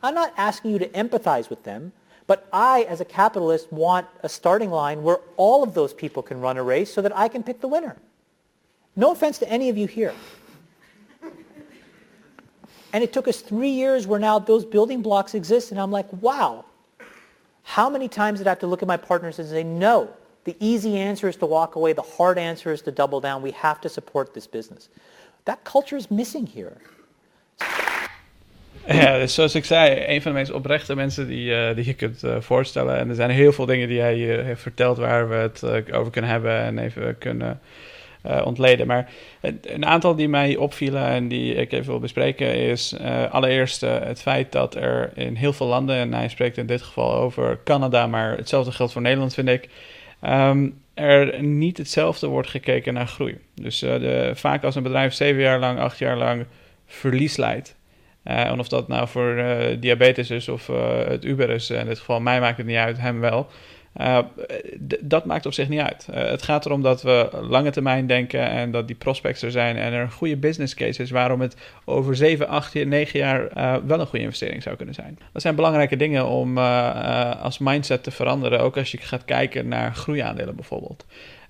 I'm 0.03 0.15
not 0.15 0.33
asking 0.37 0.73
you 0.73 0.79
to 0.81 0.89
empathize 0.89 1.51
with 1.51 1.65
them. 1.65 1.93
But 2.27 2.49
I, 2.53 2.83
as 2.83 3.01
a 3.01 3.05
capitalist, 3.05 3.73
want 3.73 4.07
a 4.23 4.29
starting 4.29 4.71
line 4.71 5.03
where 5.03 5.19
all 5.37 5.63
of 5.63 5.75
those 5.75 5.93
people 5.93 6.23
can 6.23 6.41
run 6.41 6.57
a 6.57 6.63
race 6.63 6.93
so 6.93 7.03
that 7.03 7.17
I 7.17 7.29
can 7.29 7.43
pick 7.43 7.61
the 7.61 7.69
winner. 7.69 7.97
No 8.97 9.13
offense 9.13 9.39
to 9.39 9.49
any 9.49 9.69
of 9.69 9.77
you 9.77 9.87
here. 9.87 10.15
And 12.93 13.05
it 13.05 13.13
took 13.13 13.29
us 13.29 13.41
three 13.41 13.71
years 13.71 14.07
where 14.07 14.19
now 14.19 14.39
those 14.39 14.65
building 14.65 15.01
blocks 15.01 15.35
exist. 15.35 15.71
And 15.71 15.81
I'm 15.81 15.93
like, 15.93 16.13
wow, 16.23 16.65
how 17.63 17.89
many 17.89 18.09
times 18.09 18.41
did 18.41 18.47
I 18.47 18.51
have 18.51 18.59
to 18.61 18.67
look 18.67 18.83
at 18.83 18.89
my 18.89 18.97
partners 18.97 19.39
and 19.39 19.49
say, 19.49 19.63
no, 19.63 20.11
the 20.45 20.57
easy 20.59 20.97
answer 20.97 21.29
is 21.29 21.37
to 21.37 21.47
walk 21.47 21.77
away. 21.77 21.93
The 21.93 22.03
hard 22.03 22.39
answer 22.39 22.73
is 22.73 22.83
to 22.83 22.91
double 22.91 23.21
down. 23.21 23.43
We 23.43 23.53
have 23.53 23.81
to 23.83 23.89
support 23.89 24.35
this 24.35 24.47
business. 24.47 24.89
That 25.45 25.63
culture 25.65 25.97
is 25.97 26.11
missing 26.11 26.47
here. 26.47 26.79
Ja, 28.87 29.19
dus 29.19 29.35
zoals 29.35 29.55
ik 29.55 29.65
zei, 29.65 30.05
een 30.07 30.23
van 30.23 30.33
de 30.33 30.39
meest 30.39 30.53
oprechte 30.53 30.95
mensen 30.95 31.27
die, 31.27 31.51
uh, 31.51 31.75
die 31.75 31.85
je 31.85 31.95
kunt 31.95 32.25
uh, 32.25 32.41
voorstellen. 32.41 32.97
En 32.97 33.09
er 33.09 33.15
zijn 33.15 33.31
heel 33.31 33.53
veel 33.53 33.67
dingen 33.67 33.89
die 33.89 34.01
hij 34.01 34.19
uh, 34.19 34.45
heeft 34.45 34.63
verteld 34.63 34.99
waar 34.99 35.29
we 35.29 35.35
het 35.35 35.93
over 35.93 36.13
kunnen 36.13 36.31
hebben 36.31 36.61
en 36.61 36.79
even 36.79 37.19
kunnen 37.19 37.61
ontleden. 38.45 38.87
Maar 38.87 39.11
een 39.63 39.87
aantal 39.87 40.15
die 40.15 40.29
mij 40.29 40.57
opvielen 40.57 41.07
en 41.07 41.29
die 41.29 41.55
ik 41.55 41.73
even 41.73 41.87
wil 41.87 41.99
bespreken 41.99 42.55
is 42.55 42.97
allereerst 43.31 43.81
het 43.81 44.23
feit 44.23 44.53
dat 44.53 44.75
er 44.75 45.11
in 45.15 45.35
heel 45.35 45.53
veel 45.53 45.67
landen, 45.67 45.97
en 45.97 46.15
hij 46.15 46.29
spreekt 46.29 46.57
in 46.57 46.67
dit 46.67 46.83
geval 46.83 47.15
over 47.15 47.59
Canada, 47.65 48.07
maar 48.07 48.37
hetzelfde 48.37 48.73
geldt 48.73 48.93
voor 48.93 49.03
Nederland 49.03 49.35
vind 49.35 49.49
ik, 49.49 49.69
um, 50.23 50.81
er 50.95 51.43
niet 51.43 51.79
hetzelfde 51.79 52.27
wordt 52.27 52.49
gekeken 52.49 52.95
naar 52.95 53.07
groei. 53.07 53.39
Dus 53.55 53.79
de, 53.79 54.31
vaak 54.35 54.65
als 54.65 54.75
een 54.75 54.83
bedrijf 54.83 55.13
zeven 55.13 55.41
jaar 55.41 55.59
lang, 55.59 55.79
acht 55.79 55.99
jaar 55.99 56.17
lang 56.17 56.45
verlies 56.87 57.37
leidt, 57.37 57.75
en 58.23 58.59
of 58.59 58.69
dat 58.69 58.89
nou 58.89 59.09
voor 59.09 59.35
uh, 59.35 59.57
diabetes 59.81 60.31
is 60.31 60.49
of 60.49 60.69
uh, 60.69 61.05
het 61.07 61.25
Uber 61.25 61.51
is, 61.51 61.71
in 61.71 61.87
dit 61.87 61.99
geval 61.99 62.21
mij 62.21 62.41
maakt 62.41 62.57
het 62.57 62.67
niet 62.67 62.77
uit, 62.77 62.99
hem 62.99 63.21
wel. 63.21 63.51
dat 65.01 65.25
maakt 65.25 65.47
op 65.47 65.53
zich 65.53 65.69
niet 65.69 65.81
uit. 65.81 66.09
het 66.13 66.43
gaat 66.43 66.67
erom 66.67 66.83
dat 66.83 67.03
we 67.03 67.29
lange 67.41 67.71
termijn 67.71 68.07
denken 68.07 68.51
en 68.51 68.71
dat 68.71 68.87
die 68.87 68.97
prospects 68.97 69.43
er 69.43 69.51
zijn 69.51 69.77
en 69.77 69.93
er 69.93 70.03
een 70.03 70.11
goede 70.11 70.37
business 70.37 70.75
case 70.75 71.03
is 71.03 71.11
waarom 71.11 71.41
het 71.41 71.57
over 71.85 72.17
7, 72.17 72.49
8, 72.49 72.85
9 72.85 73.19
jaar 73.19 73.49
wel 73.87 74.01
een 74.01 74.07
goede 74.07 74.25
investering 74.25 74.63
zou 74.63 74.77
kunnen 74.77 74.95
zijn. 74.95 75.19
Dat 75.33 75.43
zijn 75.43 75.55
belangrijke 75.55 75.97
dingen 75.97 76.27
om 76.27 76.59
als 76.59 77.59
mindset 77.59 78.03
te 78.03 78.11
veranderen, 78.11 78.61
ook 78.61 78.77
als 78.77 78.91
je 78.91 78.99
gaat 78.99 79.25
kijken 79.25 79.69
naar 79.69 79.95
groeiaandelen 79.95 80.55
bijvoorbeeld. 80.55 81.05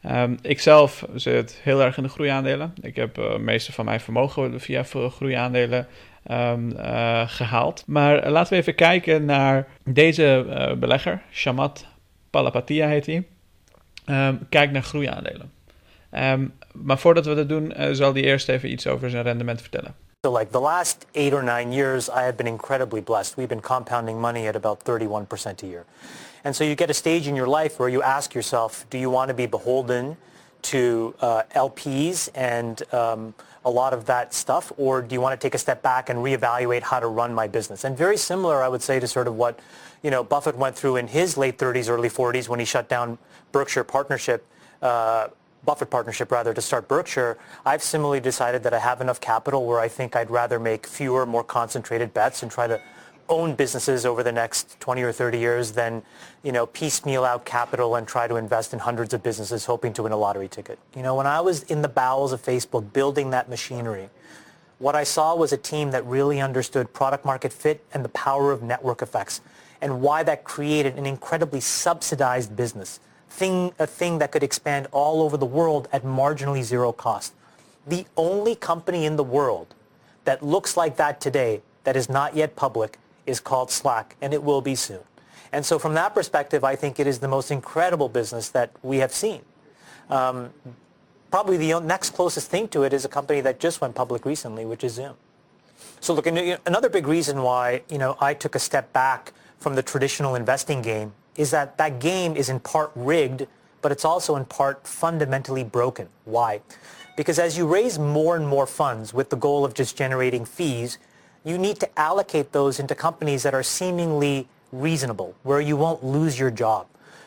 Um, 0.07 0.39
ik 0.43 0.61
zelf 0.61 1.07
zit 1.15 1.61
heel 1.63 1.83
erg 1.83 1.97
in 1.97 2.03
de 2.03 2.09
groeiaandelen. 2.09 2.75
Ik 2.81 2.97
heb 2.97 3.19
uh, 3.19 3.37
meeste 3.37 3.73
van 3.73 3.85
mijn 3.85 4.01
vermogen 4.01 4.61
via 4.61 4.83
groeiaandelen 4.83 5.87
um, 6.31 6.71
uh, 6.71 7.23
gehaald. 7.27 7.83
Maar 7.87 8.31
laten 8.31 8.53
we 8.53 8.59
even 8.59 8.75
kijken 8.75 9.25
naar 9.25 9.67
deze 9.85 10.45
uh, 10.47 10.73
belegger, 10.79 11.23
Shamat 11.33 11.87
Palapatia 12.31 12.87
heet 12.87 13.07
hij. 13.07 13.27
Um, 14.07 14.47
kijk 14.49 14.71
naar 14.71 14.83
groeiaandelen. 14.83 15.53
Um, 16.13 16.53
maar 16.73 16.99
voordat 16.99 17.27
we 17.27 17.35
dat 17.35 17.49
doen, 17.49 17.81
uh, 17.81 17.89
zal 17.93 18.13
hij 18.13 18.23
eerst 18.23 18.49
even 18.49 18.71
iets 18.71 18.87
over 18.87 19.11
zijn 19.11 19.23
rendement 19.23 19.61
vertellen. 19.61 19.95
So 20.27 20.39
like 20.39 20.51
the 20.51 20.61
last 20.61 21.07
eight 21.13 21.33
or 21.33 21.43
nine 21.43 21.75
years, 21.75 22.09
I 22.09 22.21
have 22.21 22.35
been 22.35 22.47
incredibly 22.47 23.03
blessed. 23.03 23.35
We've 23.35 23.49
been 23.49 23.63
compounding 23.63 24.21
money 24.21 24.49
at 24.49 24.55
about 24.55 24.79
31% 24.83 25.63
a 25.63 25.67
year. 25.67 25.85
And 26.43 26.57
so 26.57 26.65
you 26.65 26.75
get 26.75 26.91
a 26.91 26.93
stage 26.93 27.27
in 27.27 27.35
your 27.35 27.61
life 27.61 27.79
where 27.79 27.93
you 27.93 28.03
ask 28.03 28.35
yourself, 28.35 28.85
do 28.89 28.99
you 28.99 29.13
want 29.13 29.29
to 29.29 29.35
be 29.35 29.47
beholden 29.47 30.17
to 30.61 31.15
uh, 31.21 31.43
LPs 31.55 32.29
and 32.35 32.83
um, 32.93 33.35
a 33.65 33.71
lot 33.71 33.93
of 33.93 34.07
that 34.07 34.33
stuff, 34.33 34.73
or 34.77 35.03
do 35.03 35.15
you 35.15 35.21
want 35.21 35.39
to 35.39 35.45
take 35.45 35.55
a 35.55 35.59
step 35.59 35.83
back 35.83 36.09
and 36.09 36.21
reevaluate 36.21 36.83
how 36.83 36.99
to 36.99 37.07
run 37.07 37.35
my 37.35 37.47
business? 37.47 37.85
And 37.85 37.97
very 37.97 38.17
similar, 38.17 38.63
I 38.63 38.69
would 38.69 38.83
say, 38.83 39.01
to 39.01 39.07
sort 39.07 39.29
of 39.29 39.35
what 39.35 39.59
you 40.03 40.11
know 40.11 40.25
Buffett 40.25 40.57
went 40.57 40.77
through 40.77 40.97
in 40.97 41.09
his 41.09 41.37
late 41.37 41.59
30s, 41.59 41.89
early 41.89 42.09
40s 42.09 42.49
when 42.49 42.59
he 42.59 42.65
shut 42.65 42.89
down 42.89 43.19
Berkshire 43.53 43.85
Partnership. 43.85 44.47
Uh, 44.81 45.29
Buffett 45.65 45.91
partnership 45.91 46.33
rather 46.33 46.55
to 46.55 46.61
start 46.61 46.89
Berkshire, 46.89 47.37
I've 47.67 47.83
similarly 47.83 48.21
decided 48.21 48.63
that 48.63 48.73
I 48.73 48.79
have 48.79 49.03
enough 49.03 49.21
capital 49.21 49.67
where 49.67 49.79
I 49.79 49.89
think 49.89 50.17
I'd 50.17 50.31
rather 50.31 50.59
make 50.59 50.87
fewer, 50.87 51.27
more 51.27 51.45
concentrated 51.45 52.15
bets 52.15 52.43
and 52.43 52.51
try 52.51 52.67
to 52.67 52.81
own 53.31 53.55
businesses 53.55 54.05
over 54.05 54.23
the 54.23 54.33
next 54.33 54.79
20 54.81 55.03
or 55.03 55.13
30 55.13 55.39
years 55.39 55.73
than, 55.73 56.03
you 56.43 56.53
know, 56.53 56.67
piecemeal 56.67 57.25
out 57.25 57.45
capital 57.45 57.95
and 57.95 58.07
try 58.07 58.27
to 58.27 58.37
invest 58.37 58.75
in 58.75 58.81
hundreds 58.81 59.15
of 59.15 59.23
businesses 59.23 59.65
hoping 59.65 59.93
to 59.95 60.03
win 60.03 60.13
a 60.13 60.17
lottery 60.17 60.49
ticket. 60.49 60.79
You 60.95 61.03
know, 61.03 61.15
when 61.15 61.27
I 61.27 61.41
was 61.41 61.63
in 61.63 61.81
the 61.81 61.89
bowels 61.89 62.33
of 62.33 62.43
Facebook 62.43 62.93
building 62.93 63.31
that 63.31 63.49
machinery, 63.49 64.11
what 64.79 64.95
I 64.95 65.05
saw 65.05 65.35
was 65.35 65.53
a 65.53 65.57
team 65.57 65.93
that 65.93 66.05
really 66.05 66.41
understood 66.41 66.93
product 66.93 67.25
market 67.25 67.53
fit 67.53 67.85
and 67.95 68.05
the 68.05 68.09
power 68.11 68.51
of 68.51 68.63
network 68.63 69.01
effects 69.01 69.41
and 69.81 70.03
why 70.03 70.23
that 70.25 70.45
created 70.45 70.99
an 70.99 71.07
incredibly 71.07 71.61
subsidized 71.61 72.55
business, 72.57 73.01
thing, 73.29 73.73
a 73.79 73.87
thing 73.87 74.19
that 74.19 74.33
could 74.33 74.43
expand 74.43 74.89
all 74.91 75.23
over 75.23 75.37
the 75.37 75.47
world 75.47 75.89
at 75.93 76.03
marginally 76.03 76.63
zero 76.63 76.93
cost. 76.93 77.33
The 77.87 78.07
only 78.17 78.55
company 78.55 79.07
in 79.07 79.17
the 79.17 79.25
world 79.25 79.75
that 80.25 80.43
looks 80.43 80.77
like 80.77 80.97
that 80.97 81.21
today 81.21 81.63
that 81.85 81.97
is 81.97 82.09
not 82.09 82.35
yet 82.35 82.57
public 82.57 82.99
is 83.27 83.41
called 83.41 83.71
Slack, 83.71 84.17
and 84.21 84.33
it 84.33 84.43
will 84.43 84.61
be 84.61 84.75
soon. 84.75 85.01
And 85.53 85.65
so 85.67 85.79
from 85.79 85.95
that 85.95 86.15
perspective, 86.15 86.65
I 86.65 86.77
think 86.77 87.01
it 87.01 87.07
is 87.07 87.19
the 87.19 87.29
most 87.29 87.51
incredible 87.51 88.09
business 88.09 88.49
that 88.51 88.71
we 88.83 88.99
have 88.99 89.13
seen. 89.13 89.43
Um, 90.09 90.51
probably 91.31 91.57
the 91.57 91.81
next 91.81 92.11
closest 92.11 92.51
thing 92.51 92.69
to 92.69 92.83
it 92.83 92.93
is 92.93 93.05
a 93.05 93.09
company 93.09 93.41
that 93.41 93.61
just 93.61 93.81
went 93.81 93.95
public 93.95 94.25
recently, 94.25 94.65
which 94.65 94.85
is 94.85 94.95
Zoom. 94.95 95.15
So 96.01 96.15
look, 96.15 96.27
another 96.27 96.89
big 96.89 97.07
reason 97.07 97.43
why 97.43 97.83
you 97.91 97.99
know 97.99 98.17
I 98.21 98.35
took 98.35 98.55
a 98.55 98.59
step 98.59 98.93
back 98.93 99.33
from 99.59 99.75
the 99.75 99.83
traditional 99.83 100.35
investing 100.35 100.83
game 100.83 101.13
is 101.37 101.51
that 101.51 101.79
that 101.79 102.01
game 102.01 102.37
is 102.37 102.49
in 102.49 102.61
part 102.61 102.91
rigged, 102.95 103.47
but 103.83 103.93
it's 103.93 104.05
also 104.05 104.37
in 104.37 104.45
part 104.45 104.87
fundamentally 104.87 105.65
broken. 105.65 106.09
Why? 106.25 106.61
Because 107.17 107.39
as 107.39 107.57
you 107.57 107.67
raise 107.67 107.99
more 107.99 108.37
and 108.37 108.47
more 108.47 108.67
funds 108.67 109.13
with 109.13 109.31
the 109.31 109.37
goal 109.37 109.65
of 109.65 109.75
just 109.75 109.97
generating 109.97 110.45
fees, 110.45 110.99
you 111.45 111.59
need 111.59 111.81
to 111.81 111.99
allocate 111.99 112.53
those 112.53 112.79
into 112.79 112.95
companies 112.95 113.43
that 113.43 113.55
are 113.55 113.63
seemingly 113.63 114.49
reasonable, 114.73 115.35
where 115.43 115.61
you 115.61 115.77
won't 115.77 116.05
lose 116.05 116.39
your 116.39 116.51
job. 116.51 116.87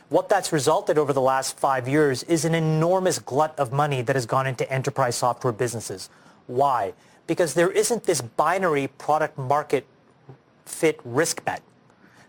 What 0.09 0.29
that's 0.29 0.53
resulted 0.53 0.97
over 0.97 1.11
the 1.11 1.21
last 1.21 1.57
five 1.57 1.87
years 1.87 2.23
is 2.23 2.45
an 2.45 2.53
enormous 2.53 3.17
glut 3.17 3.57
of 3.57 3.73
money 3.73 4.01
that 4.03 4.15
has 4.15 4.25
gone 4.25 4.45
into 4.45 4.71
enterprise 4.71 5.15
software 5.15 5.53
businesses. 5.53 6.09
Why? 6.45 6.93
Because 7.25 7.55
there 7.55 7.71
isn't 7.71 8.03
this 8.03 8.21
binary 8.21 8.87
product 8.87 9.37
market 9.37 9.87
fit 10.65 10.99
risk 11.03 11.43
bet. 11.43 11.61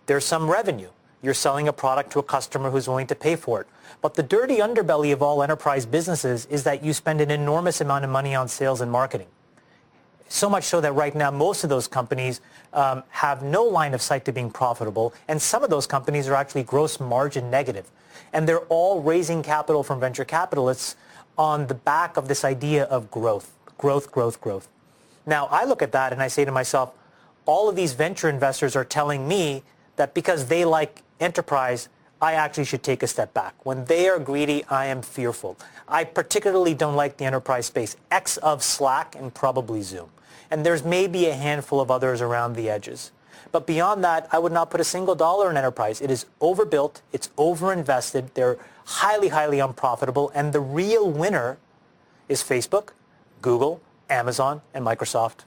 There's 0.07 0.25
some 0.25 0.50
revenue. 0.50 0.88
You're 1.23 1.35
selling 1.35 1.69
a 1.69 1.73
product 1.73 2.12
to 2.12 2.19
a 2.19 2.23
customer 2.23 2.71
who's 2.71 2.88
willing 2.88 3.07
to 3.09 3.14
pay 3.14 3.37
for 3.37 3.61
it. 3.61 3.67
But 4.00 4.14
the 4.14 4.23
dirty 4.23 4.59
underbelly 4.59 5.12
of 5.12 5.23
all 5.23 5.43
enterprise 5.43 5.87
businesses 5.87 6.47
is 6.47 6.64
that 6.64 6.83
you 6.83 6.93
spend 6.93 7.21
an 7.21 7.31
enormous 7.31 7.81
amount 7.81 8.05
of 8.05 8.11
money 8.11 8.35
on 8.35 8.49
sales 8.49 8.81
and 8.81 8.91
marketing. 8.91 9.29
So 10.35 10.50
much 10.50 10.64
so 10.64 10.81
that 10.81 10.91
right 10.95 11.14
now 11.14 11.31
most 11.31 11.62
of 11.62 11.71
those 11.71 11.87
companies 11.87 12.41
um, 12.73 13.05
have 13.11 13.45
no 13.45 13.62
line 13.62 13.95
of 13.95 14.03
sight 14.03 14.25
to 14.25 14.33
being 14.33 14.50
profitable, 14.50 15.14
and 15.29 15.41
some 15.41 15.62
of 15.62 15.71
those 15.71 15.87
companies 15.87 16.26
are 16.26 16.35
actually 16.35 16.64
gross 16.64 16.99
margin 16.99 17.53
negative. 17.53 17.88
And 18.33 18.49
they're 18.49 18.67
all 18.69 19.00
raising 19.00 19.45
capital 19.45 19.85
from 19.85 20.00
venture 20.00 20.25
capitalists 20.25 20.97
on 21.38 21.69
the 21.69 21.75
back 21.75 22.17
of 22.17 22.26
this 22.26 22.45
idea 22.45 22.83
of 22.87 23.12
growth, 23.12 23.53
growth, 23.79 24.11
growth, 24.11 24.41
growth. 24.41 24.67
Now, 25.25 25.47
I 25.53 25.67
look 25.67 25.83
at 25.83 25.93
that 25.93 26.12
and 26.12 26.21
I 26.21 26.26
say 26.26 26.45
to 26.45 26.50
myself, 26.50 26.93
all 27.47 27.69
of 27.69 27.76
these 27.76 27.93
venture 27.93 28.29
investors 28.29 28.75
are 28.75 28.85
telling 28.85 29.29
me 29.29 29.62
that 29.95 30.14
because 30.14 30.47
they 30.47 30.64
like 30.64 31.03
enterprise, 31.21 31.88
I 32.21 32.33
actually 32.33 32.64
should 32.64 32.83
take 32.83 33.05
a 33.05 33.07
step 33.07 33.35
back. 33.35 33.55
When 33.64 33.85
they 33.85 34.09
are 34.09 34.19
greedy, 34.19 34.64
I 34.64 34.87
am 34.87 35.00
fearful. 35.00 35.57
I 35.87 36.03
particularly 36.03 36.75
don't 36.75 36.97
like 36.97 37.19
the 37.19 37.25
enterprise 37.25 37.67
space, 37.67 37.95
X 38.11 38.37
of 38.38 38.64
Slack 38.64 39.14
and 39.14 39.33
probably 39.33 39.81
Zoom. 39.83 40.11
And 40.54 40.64
there's 40.64 40.84
maybe 40.84 41.26
a 41.26 41.34
handful 41.34 41.80
of 41.80 41.90
others 41.90 42.23
around 42.23 42.54
the 42.54 42.70
edges. 42.70 43.11
But 43.50 43.66
beyond 43.66 44.04
that, 44.04 44.28
I 44.30 44.38
would 44.38 44.52
not 44.52 44.70
put 44.70 44.80
a 44.80 44.84
single 44.84 45.16
dollar 45.16 45.50
in 45.50 45.56
enterprise. 45.56 46.00
It 46.00 46.12
is 46.12 46.26
overbuilt. 46.40 47.02
It's 47.12 47.26
overinvested. 47.37 48.34
They're 48.34 48.56
highly, 48.84 49.30
highly 49.30 49.58
unprofitable. 49.58 50.30
And 50.32 50.52
the 50.52 50.61
real 50.61 51.11
winner 51.11 51.58
is 52.28 52.40
Facebook, 52.40 52.90
Google, 53.42 53.80
Amazon, 54.08 54.62
and 54.73 54.87
Microsoft. 54.87 55.38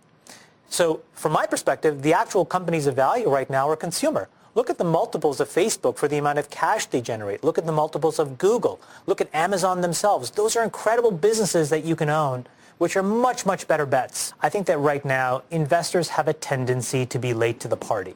So 0.69 0.99
from 1.13 1.31
my 1.31 1.45
perspective, 1.45 2.01
the 2.01 2.11
actual 2.11 2.43
companies 2.43 2.85
of 2.85 2.93
value 2.97 3.29
right 3.29 3.49
now 3.49 3.69
are 3.69 3.77
consumer. 3.77 4.27
Look 4.55 4.69
at 4.69 4.77
the 4.77 4.83
multiples 4.83 5.39
of 5.39 5.47
Facebook 5.47 5.95
for 5.95 6.09
the 6.09 6.17
amount 6.17 6.37
of 6.37 6.49
cash 6.49 6.85
they 6.87 6.99
generate. 6.99 7.45
Look 7.45 7.57
at 7.57 7.65
the 7.65 7.71
multiples 7.71 8.19
of 8.19 8.37
Google. 8.37 8.81
Look 9.05 9.21
at 9.21 9.33
Amazon 9.33 9.79
themselves. 9.79 10.31
Those 10.31 10.57
are 10.57 10.65
incredible 10.65 11.11
businesses 11.11 11.69
that 11.69 11.85
you 11.85 11.95
can 11.95 12.09
own, 12.09 12.45
which 12.77 12.95
are 12.95 13.03
much, 13.03 13.45
much 13.45 13.67
better 13.67 13.85
bets. 13.85 14.33
I 14.41 14.49
think 14.49 14.67
that 14.67 14.77
right 14.77 15.03
now, 15.03 15.43
investors 15.49 16.09
have 16.09 16.27
a 16.27 16.33
tendency 16.33 17.05
to 17.07 17.19
be 17.19 17.33
late 17.33 17.59
to 17.61 17.67
the 17.67 17.77
party. 17.77 18.15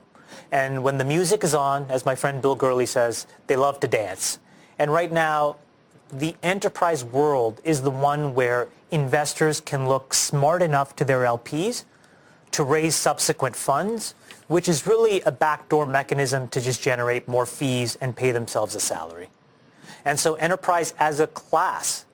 And 0.51 0.83
when 0.83 0.97
the 0.97 1.05
music 1.05 1.43
is 1.43 1.53
on, 1.53 1.85
as 1.89 2.05
my 2.05 2.15
friend 2.15 2.41
Bill 2.41 2.55
Gurley 2.55 2.85
says, 2.85 3.25
they 3.47 3.55
love 3.55 3.79
to 3.79 3.87
dance. 3.87 4.39
And 4.77 4.91
right 4.91 5.11
now, 5.11 5.57
the 6.11 6.35
enterprise 6.43 7.03
world 7.03 7.61
is 7.63 7.81
the 7.81 7.91
one 7.91 8.33
where 8.33 8.67
investors 8.91 9.61
can 9.61 9.87
look 9.87 10.13
smart 10.13 10.61
enough 10.61 10.95
to 10.97 11.05
their 11.05 11.21
LPs 11.21 11.85
to 12.51 12.63
raise 12.63 12.95
subsequent 12.95 13.55
funds, 13.55 14.13
which 14.47 14.67
is 14.67 14.85
really 14.85 15.21
a 15.21 15.31
backdoor 15.31 15.85
mechanism 15.85 16.49
to 16.49 16.59
just 16.59 16.81
generate 16.81 17.27
more 17.27 17.45
fees 17.45 17.97
and 18.01 18.15
pay 18.15 18.31
themselves 18.31 18.75
a 18.75 18.79
salary. 18.79 19.29
And 20.03 20.19
so 20.19 20.35
enterprise 20.35 20.93
as 20.99 21.19
a 21.19 21.27
class 21.27 22.05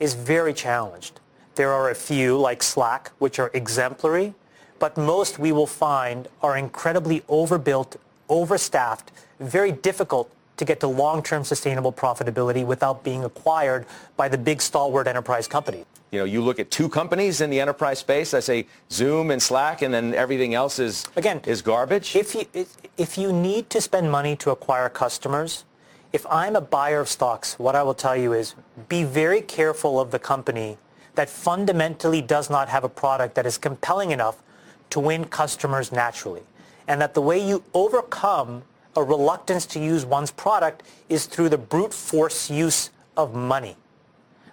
is 0.00 0.14
very 0.14 0.52
challenged. 0.52 1.20
There 1.56 1.72
are 1.72 1.88
a 1.88 1.94
few 1.94 2.36
like 2.36 2.62
Slack, 2.62 3.12
which 3.18 3.38
are 3.38 3.50
exemplary, 3.54 4.34
but 4.78 4.98
most 4.98 5.38
we 5.38 5.52
will 5.52 5.66
find 5.66 6.28
are 6.42 6.54
incredibly 6.58 7.22
overbuilt, 7.30 7.96
overstaffed, 8.28 9.10
very 9.40 9.72
difficult 9.72 10.30
to 10.58 10.66
get 10.66 10.80
to 10.80 10.86
long-term 10.86 11.44
sustainable 11.44 11.94
profitability 11.94 12.64
without 12.64 13.02
being 13.02 13.24
acquired 13.24 13.86
by 14.18 14.28
the 14.28 14.36
big 14.36 14.60
stalwart 14.60 15.06
enterprise 15.06 15.48
company. 15.48 15.86
You 16.10 16.18
know, 16.18 16.24
you 16.26 16.42
look 16.42 16.58
at 16.60 16.70
two 16.70 16.90
companies 16.90 17.40
in 17.40 17.48
the 17.48 17.58
enterprise 17.58 18.00
space. 18.00 18.34
I 18.34 18.40
say 18.40 18.66
Zoom 18.90 19.30
and 19.30 19.40
Slack, 19.40 19.80
and 19.80 19.94
then 19.94 20.12
everything 20.12 20.52
else 20.52 20.78
is 20.78 21.06
again 21.16 21.40
is 21.46 21.62
garbage. 21.62 22.14
If 22.14 22.34
you 22.34 22.44
if 22.98 23.16
you 23.16 23.32
need 23.32 23.70
to 23.70 23.80
spend 23.80 24.12
money 24.12 24.36
to 24.36 24.50
acquire 24.50 24.90
customers, 24.90 25.64
if 26.12 26.26
I'm 26.26 26.54
a 26.54 26.60
buyer 26.60 27.00
of 27.00 27.08
stocks, 27.08 27.58
what 27.58 27.74
I 27.74 27.82
will 27.82 27.94
tell 27.94 28.16
you 28.16 28.34
is 28.34 28.54
be 28.88 29.04
very 29.04 29.40
careful 29.40 29.98
of 29.98 30.10
the 30.10 30.18
company 30.18 30.76
that 31.16 31.28
fundamentally 31.28 32.22
does 32.22 32.48
not 32.48 32.68
have 32.68 32.84
a 32.84 32.88
product 32.88 33.34
that 33.34 33.46
is 33.46 33.58
compelling 33.58 34.12
enough 34.12 34.42
to 34.90 35.00
win 35.00 35.24
customers 35.24 35.90
naturally, 35.90 36.42
and 36.86 37.00
that 37.00 37.14
the 37.14 37.20
way 37.20 37.38
you 37.38 37.64
overcome 37.74 38.62
a 38.96 39.02
reluctance 39.02 39.66
to 39.66 39.80
use 39.80 40.06
one's 40.06 40.30
product 40.30 40.82
is 41.08 41.26
through 41.26 41.48
the 41.48 41.58
brute 41.58 41.92
force 41.92 42.48
use 42.50 42.90
of 43.16 43.34
money 43.34 43.76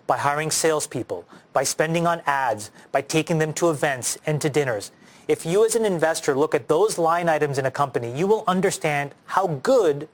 by 0.07 0.17
hiring 0.17 0.51
salespeople, 0.51 1.25
by 1.53 1.63
spending 1.63 2.05
on 2.05 2.21
ads, 2.25 2.71
by 2.91 3.01
taking 3.01 3.37
them 3.37 3.53
to 3.53 3.69
events 3.69 4.17
and 4.25 4.41
to 4.41 4.49
dinners. 4.49 4.91
If 5.27 5.45
you 5.45 5.65
as 5.65 5.75
an 5.75 5.85
investor 5.85 6.35
look 6.35 6.53
at 6.53 6.67
those 6.67 6.97
line 6.97 7.29
items 7.29 7.57
in 7.57 7.65
a 7.65 7.71
company, 7.71 8.11
you 8.17 8.27
will 8.27 8.43
understand 8.47 9.15
how 9.25 9.47
good 9.47 10.09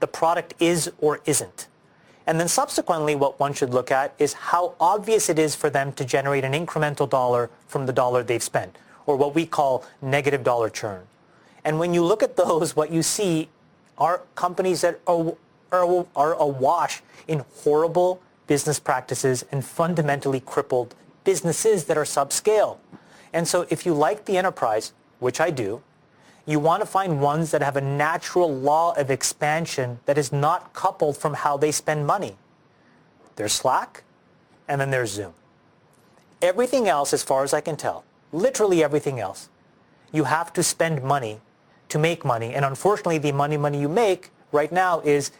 the 0.00 0.06
product 0.06 0.54
is 0.58 0.90
or 0.98 1.20
isn't. 1.26 1.68
And 2.26 2.40
then 2.40 2.48
subsequently, 2.48 3.14
what 3.14 3.38
one 3.38 3.52
should 3.52 3.74
look 3.74 3.90
at 3.90 4.14
is 4.18 4.32
how 4.32 4.74
obvious 4.80 5.28
it 5.28 5.38
is 5.38 5.54
for 5.54 5.68
them 5.68 5.92
to 5.92 6.04
generate 6.04 6.44
an 6.44 6.52
incremental 6.52 7.08
dollar 7.08 7.50
from 7.68 7.86
the 7.86 7.92
dollar 7.92 8.22
they've 8.22 8.42
spent, 8.42 8.76
or 9.06 9.16
what 9.16 9.34
we 9.34 9.44
call 9.44 9.84
negative 10.00 10.42
dollar 10.42 10.70
churn. 10.70 11.02
And 11.64 11.78
when 11.78 11.92
you 11.92 12.04
look 12.04 12.22
at 12.22 12.36
those, 12.36 12.74
what 12.74 12.90
you 12.90 13.02
see 13.02 13.48
are 13.98 14.22
companies 14.34 14.80
that 14.80 15.00
are, 15.06 15.34
are, 15.70 16.06
are 16.16 16.34
awash 16.34 17.02
in 17.28 17.44
horrible 17.56 18.20
business 18.46 18.78
practices 18.78 19.44
and 19.52 19.64
fundamentally 19.64 20.40
crippled 20.40 20.94
businesses 21.24 21.84
that 21.84 21.96
are 21.96 22.04
subscale. 22.04 22.78
And 23.32 23.48
so 23.48 23.66
if 23.70 23.86
you 23.86 23.94
like 23.94 24.26
the 24.26 24.36
enterprise, 24.36 24.92
which 25.18 25.40
I 25.40 25.50
do, 25.50 25.82
you 26.46 26.58
want 26.58 26.82
to 26.82 26.86
find 26.86 27.20
ones 27.20 27.50
that 27.52 27.62
have 27.62 27.76
a 27.76 27.80
natural 27.80 28.54
law 28.54 28.94
of 28.96 29.10
expansion 29.10 29.98
that 30.06 30.18
is 30.18 30.32
not 30.32 30.72
coupled 30.74 31.16
from 31.16 31.34
how 31.34 31.56
they 31.56 31.72
spend 31.72 32.06
money. 32.06 32.36
There's 33.36 33.52
Slack, 33.52 34.04
and 34.68 34.80
then 34.80 34.90
there's 34.90 35.10
Zoom. 35.10 35.32
Everything 36.42 36.88
else, 36.88 37.12
as 37.12 37.22
far 37.22 37.44
as 37.44 37.54
I 37.54 37.60
can 37.60 37.76
tell, 37.76 38.04
literally 38.32 38.84
everything 38.84 39.18
else, 39.18 39.48
you 40.12 40.24
have 40.24 40.52
to 40.52 40.62
spend 40.62 41.02
money 41.02 41.40
to 41.88 41.98
make 41.98 42.24
money. 42.24 42.54
And 42.54 42.64
unfortunately, 42.64 43.18
the 43.18 43.32
money 43.32 43.56
money 43.56 43.80
you 43.80 43.88
make 43.88 44.30
right 44.52 44.70
now 44.70 45.00
is 45.00 45.30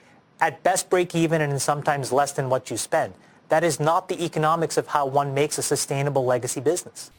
at 0.41 0.63
best 0.63 0.91
break 0.91 1.15
even 1.15 1.41
and 1.41 1.61
sometimes 1.61 2.13
less 2.13 2.33
than 2.33 2.49
what 2.49 2.71
you 2.71 2.77
spend. 2.77 3.15
That 3.49 3.63
is 3.63 3.79
not 3.79 4.09
the 4.09 4.25
economics 4.25 4.77
of 4.77 4.89
how 4.89 5.07
one 5.07 5.35
makes 5.35 5.59
a 5.59 5.63
sustainable 5.63 6.25
legacy 6.25 6.61
business. 6.61 7.11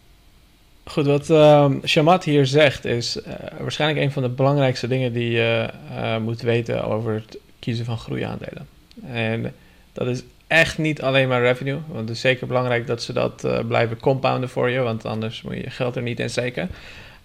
Goed, 0.85 1.05
wat 1.05 1.29
uh, 1.29 1.71
Shamat 1.85 2.23
hier 2.23 2.45
zegt 2.45 2.85
is 2.85 3.17
uh, 3.17 3.33
waarschijnlijk 3.59 4.05
een 4.05 4.11
van 4.11 4.23
de 4.23 4.29
belangrijkste 4.29 4.87
dingen 4.87 5.13
die 5.13 5.31
je 5.31 5.69
uh, 5.91 6.17
moet 6.17 6.41
weten 6.41 6.83
over 6.83 7.13
het 7.13 7.37
kiezen 7.59 7.85
van 7.85 7.97
groeiaandelen. 7.97 8.67
En 9.05 9.53
dat 9.93 10.07
is 10.07 10.23
echt 10.47 10.77
niet 10.77 11.01
alleen 11.01 11.27
maar 11.27 11.41
revenue, 11.41 11.79
want 11.87 11.99
het 11.99 12.09
is 12.09 12.19
zeker 12.19 12.47
belangrijk 12.47 12.87
dat 12.87 13.03
ze 13.03 13.13
dat 13.13 13.43
uh, 13.45 13.59
blijven 13.67 13.99
compounden 13.99 14.49
voor 14.49 14.69
je, 14.69 14.79
want 14.79 15.05
anders 15.05 15.41
moet 15.41 15.55
je 15.55 15.69
geld 15.69 15.95
er 15.95 16.01
niet 16.01 16.19
in 16.19 16.29
steken. 16.29 16.69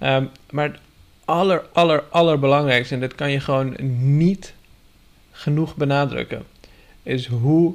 Um, 0.03 0.31
maar 0.51 0.79
aller, 1.25 1.65
aller, 1.73 2.05
allerbelangrijkste, 2.11 2.95
en 2.95 3.01
dat 3.01 3.15
kan 3.15 3.31
je 3.31 3.41
gewoon 3.41 3.77
niet 4.17 4.55
genoeg 5.33 5.77
benadrukken, 5.77 6.43
is 7.03 7.27
hoe 7.27 7.75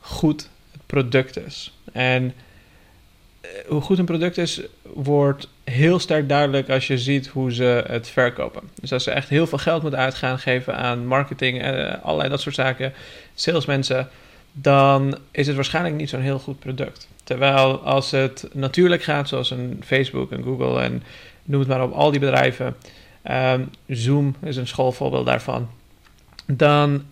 goed 0.00 0.48
het 0.72 0.86
product 0.86 1.36
is. 1.46 1.72
En 1.92 2.24
eh, 2.24 2.32
hoe 3.66 3.80
goed 3.80 3.98
een 3.98 4.04
product 4.04 4.38
is, 4.38 4.60
wordt 4.82 5.48
heel 5.64 5.98
sterk 5.98 6.28
duidelijk 6.28 6.70
als 6.70 6.86
je 6.86 6.98
ziet 6.98 7.26
hoe 7.26 7.52
ze 7.52 7.84
het 7.86 8.08
verkopen. 8.08 8.62
Dus 8.80 8.92
als 8.92 9.04
ze 9.04 9.10
echt 9.10 9.28
heel 9.28 9.46
veel 9.46 9.58
geld 9.58 9.82
moeten 9.82 10.00
uitgaan 10.00 10.38
geven 10.38 10.76
aan 10.76 11.06
marketing, 11.06 11.62
en 11.62 11.92
eh, 11.92 12.04
allerlei 12.04 12.28
dat 12.28 12.40
soort 12.40 12.54
zaken, 12.54 12.92
salesmensen, 13.34 14.08
dan 14.52 15.18
is 15.30 15.46
het 15.46 15.56
waarschijnlijk 15.56 15.94
niet 15.94 16.08
zo'n 16.08 16.20
heel 16.20 16.38
goed 16.38 16.58
product. 16.58 17.08
Terwijl 17.24 17.78
als 17.78 18.10
het 18.10 18.48
natuurlijk 18.52 19.02
gaat, 19.02 19.28
zoals 19.28 19.50
een 19.50 19.82
Facebook 19.84 20.32
en 20.32 20.42
Google 20.42 20.80
en 20.80 21.02
noem 21.44 21.60
het 21.60 21.68
maar 21.68 21.82
op, 21.82 21.92
al 21.92 22.10
die 22.10 22.20
bedrijven. 22.20 22.76
Um, 23.30 23.70
Zoom 23.86 24.34
is 24.42 24.56
een 24.56 24.66
schoolvoorbeeld 24.66 25.26
daarvan. 25.26 25.68
Dan 26.46 27.02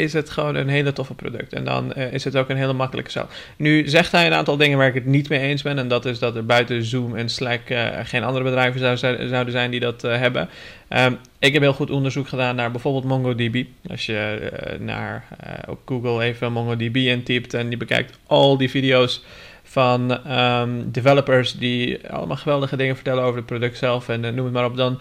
is 0.00 0.12
het 0.12 0.30
gewoon 0.30 0.54
een 0.54 0.68
hele 0.68 0.92
toffe 0.92 1.14
product. 1.14 1.52
En 1.52 1.64
dan 1.64 1.92
uh, 1.96 2.12
is 2.12 2.24
het 2.24 2.36
ook 2.36 2.48
een 2.48 2.56
hele 2.56 2.72
makkelijke 2.72 3.10
zaal. 3.10 3.28
Nu 3.56 3.88
zegt 3.88 4.12
hij 4.12 4.26
een 4.26 4.32
aantal 4.32 4.56
dingen 4.56 4.78
waar 4.78 4.88
ik 4.88 4.94
het 4.94 5.06
niet 5.06 5.28
mee 5.28 5.40
eens 5.40 5.62
ben. 5.62 5.78
En 5.78 5.88
dat 5.88 6.04
is 6.04 6.18
dat 6.18 6.36
er 6.36 6.46
buiten 6.46 6.84
Zoom 6.84 7.16
en 7.16 7.28
Slack 7.28 7.68
uh, 7.68 7.88
geen 8.02 8.24
andere 8.24 8.44
bedrijven 8.44 8.96
zou, 8.96 8.96
zouden 9.28 9.52
zijn 9.52 9.70
die 9.70 9.80
dat 9.80 10.04
uh, 10.04 10.16
hebben. 10.16 10.48
Um, 10.88 11.18
ik 11.38 11.52
heb 11.52 11.62
heel 11.62 11.72
goed 11.72 11.90
onderzoek 11.90 12.28
gedaan 12.28 12.56
naar 12.56 12.70
bijvoorbeeld 12.70 13.04
MongoDB. 13.04 13.64
Als 13.88 14.06
je 14.06 14.50
naar, 14.80 15.24
op 15.68 15.78
Google 15.84 16.22
even 16.22 16.52
MongoDB 16.52 16.96
intypt 16.96 17.54
en 17.54 17.68
die 17.68 17.78
bekijkt 17.78 18.18
al 18.26 18.56
die 18.56 18.70
video's 18.70 19.24
van 19.62 20.32
um, 20.36 20.90
developers 20.90 21.52
die 21.52 22.08
allemaal 22.08 22.36
geweldige 22.36 22.76
dingen 22.76 22.94
vertellen 22.94 23.22
over 23.22 23.36
het 23.36 23.46
product 23.46 23.78
zelf 23.78 24.08
en 24.08 24.20
noem 24.20 24.44
het 24.44 24.52
maar 24.52 24.64
op, 24.64 24.76
dan 24.76 25.00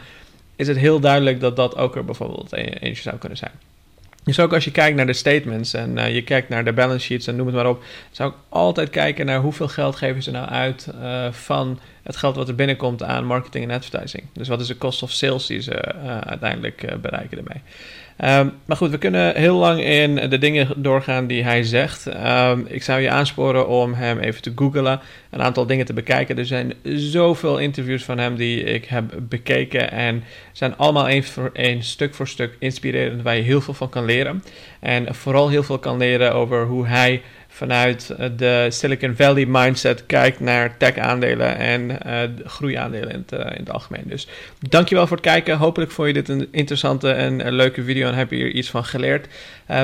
is 0.56 0.68
het 0.68 0.78
heel 0.78 1.00
duidelijk 1.00 1.40
dat 1.40 1.56
dat 1.56 1.78
ook 1.78 1.96
er 1.96 2.06
bijvoorbeeld 2.06 2.54
eentje 2.54 3.02
zou 3.02 3.18
kunnen 3.18 3.38
zijn. 3.38 3.52
Dus 4.24 4.40
ook 4.40 4.54
als 4.54 4.64
je 4.64 4.72
kijkt 4.72 4.96
naar 4.98 5.06
de 5.06 5.14
statements 5.14 5.74
en 5.74 5.98
uh, 5.98 6.14
je 6.14 6.24
kijkt 6.24 6.50
naar 6.50 6.66
de 6.66 6.74
balance 6.74 7.06
sheets 7.06 7.28
en 7.28 7.36
noem 7.36 7.46
het 7.46 7.56
maar 7.56 7.70
op, 7.70 7.84
zou 8.12 8.30
ik 8.30 8.36
altijd 8.50 8.90
kijken 8.90 9.26
naar 9.26 9.40
hoeveel 9.40 9.68
geld 9.68 9.96
geven 9.96 10.24
ze 10.24 10.32
nou 10.32 10.50
uit 10.50 10.88
uh, 11.02 11.32
van 11.32 11.80
het 12.04 12.16
geld 12.16 12.36
wat 12.36 12.48
er 12.48 12.56
binnenkomt 12.56 13.04
aan 13.04 13.26
marketing 13.26 13.70
en 13.70 13.76
advertising. 13.76 14.24
Dus 14.34 14.48
wat 14.48 14.62
is 14.62 14.68
de 14.68 14.78
cost 14.78 15.04
of 15.04 15.12
sales 15.12 15.46
die 15.46 15.62
ze 15.62 15.94
uh, 15.96 16.18
uiteindelijk 16.18 17.02
bereiken 17.02 17.38
ermee. 17.38 17.62
Um, 18.26 18.52
maar 18.66 18.78
goed, 18.78 18.90
we 18.90 18.98
kunnen 18.98 19.36
heel 19.36 19.56
lang 19.56 19.84
in 19.84 20.16
de 20.16 20.38
dingen 20.38 20.68
doorgaan 20.76 21.28
die 21.28 21.44
hij 21.44 21.64
zegt. 21.64 22.06
Um, 22.06 22.66
ik 22.68 22.84
zou 22.84 23.02
je 23.02 23.10
aansporen 23.10 23.68
om 23.68 23.94
hem 23.94 24.20
even 24.20 24.42
te 24.42 24.52
googlen, 24.56 25.00
een 25.30 25.42
aantal 25.42 25.66
dingen 25.66 25.86
te 25.86 25.94
bekijken. 25.94 26.38
Er 26.38 26.46
zijn 26.46 26.74
zoveel 26.84 27.58
interviews 27.58 28.04
van 28.04 28.18
hem 28.18 28.36
die 28.36 28.64
ik 28.64 28.86
heb 28.86 29.14
bekeken 29.20 29.92
en 29.92 30.24
zijn 30.52 30.78
allemaal 30.78 31.08
één 31.08 31.24
voor 31.24 31.50
één, 31.54 31.84
stuk 31.84 32.14
voor 32.14 32.28
stuk 32.28 32.56
inspirerend, 32.60 33.22
waar 33.22 33.36
je 33.36 33.42
heel 33.42 33.62
veel 33.62 33.74
van 33.74 33.90
kan 33.90 34.06
leren. 34.06 34.44
En 34.80 35.16
vooral 35.16 35.50
heel 35.50 35.64
veel 35.64 35.80
kan 35.80 35.98
leren 35.98 36.34
over 36.34 36.66
hoe 36.66 36.88
hij 36.88 37.22
vanuit 37.60 38.10
eh, 38.10 38.30
de 38.38 38.68
Silicon 38.70 39.16
Valley 39.16 39.46
mindset 39.46 40.06
kijkt 40.06 40.40
naar 40.40 40.78
tech-aandelen 40.78 41.58
en 41.58 41.90
uh, 41.90 42.20
groeiaandelen 42.46 43.10
in 43.10 43.26
het, 43.28 43.40
uh, 43.40 43.40
in 43.40 43.60
het 43.60 43.72
algemeen. 43.72 44.04
Dus 44.06 44.28
dankjewel 44.60 45.08
voor 45.08 45.18
het 45.18 45.26
kijken. 45.26 45.58
Hopelijk 45.58 45.92
vond 45.92 46.08
je 46.08 46.14
dit 46.14 46.30
een 46.30 46.48
interessante 46.52 47.12
en 47.12 47.52
leuke 47.52 47.84
video 47.84 48.08
en 48.08 48.14
heb 48.14 48.32
je 48.32 48.36
hier 48.36 48.52
iets 48.52 48.70
van 48.70 48.86
geleerd. 48.86 49.28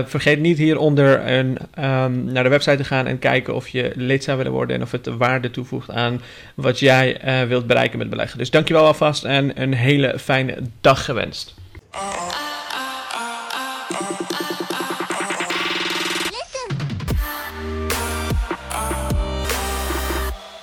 Vergeet 0.06 0.40
niet 0.40 0.58
hieronder 0.58 1.28
een, 1.28 1.58
um, 1.80 2.24
naar 2.24 2.44
de 2.44 2.50
website 2.50 2.78
te 2.78 2.84
gaan 2.84 3.08
en 3.08 3.20
kijken 3.20 3.56
of 3.56 3.68
je 3.68 3.92
lid 3.96 4.24
zou 4.24 4.38
willen 4.38 4.52
worden 4.52 4.76
en 4.76 4.82
of 4.82 4.92
het 4.92 5.04
de 5.04 5.18
waarde 5.18 5.52
toevoegt 5.52 5.92
aan 5.92 6.22
wat 6.56 6.80
jij 6.80 7.20
wilt 7.48 7.68
bereiken 7.68 7.98
met 7.98 8.10
beleggen. 8.10 8.38
Dus 8.38 8.50
dankjewel 8.50 8.86
alvast 8.86 9.24
en 9.24 9.62
een 9.62 9.74
hele 9.74 10.20
fijne 10.20 10.58
dag 10.82 11.06
gewenst. 11.06 11.56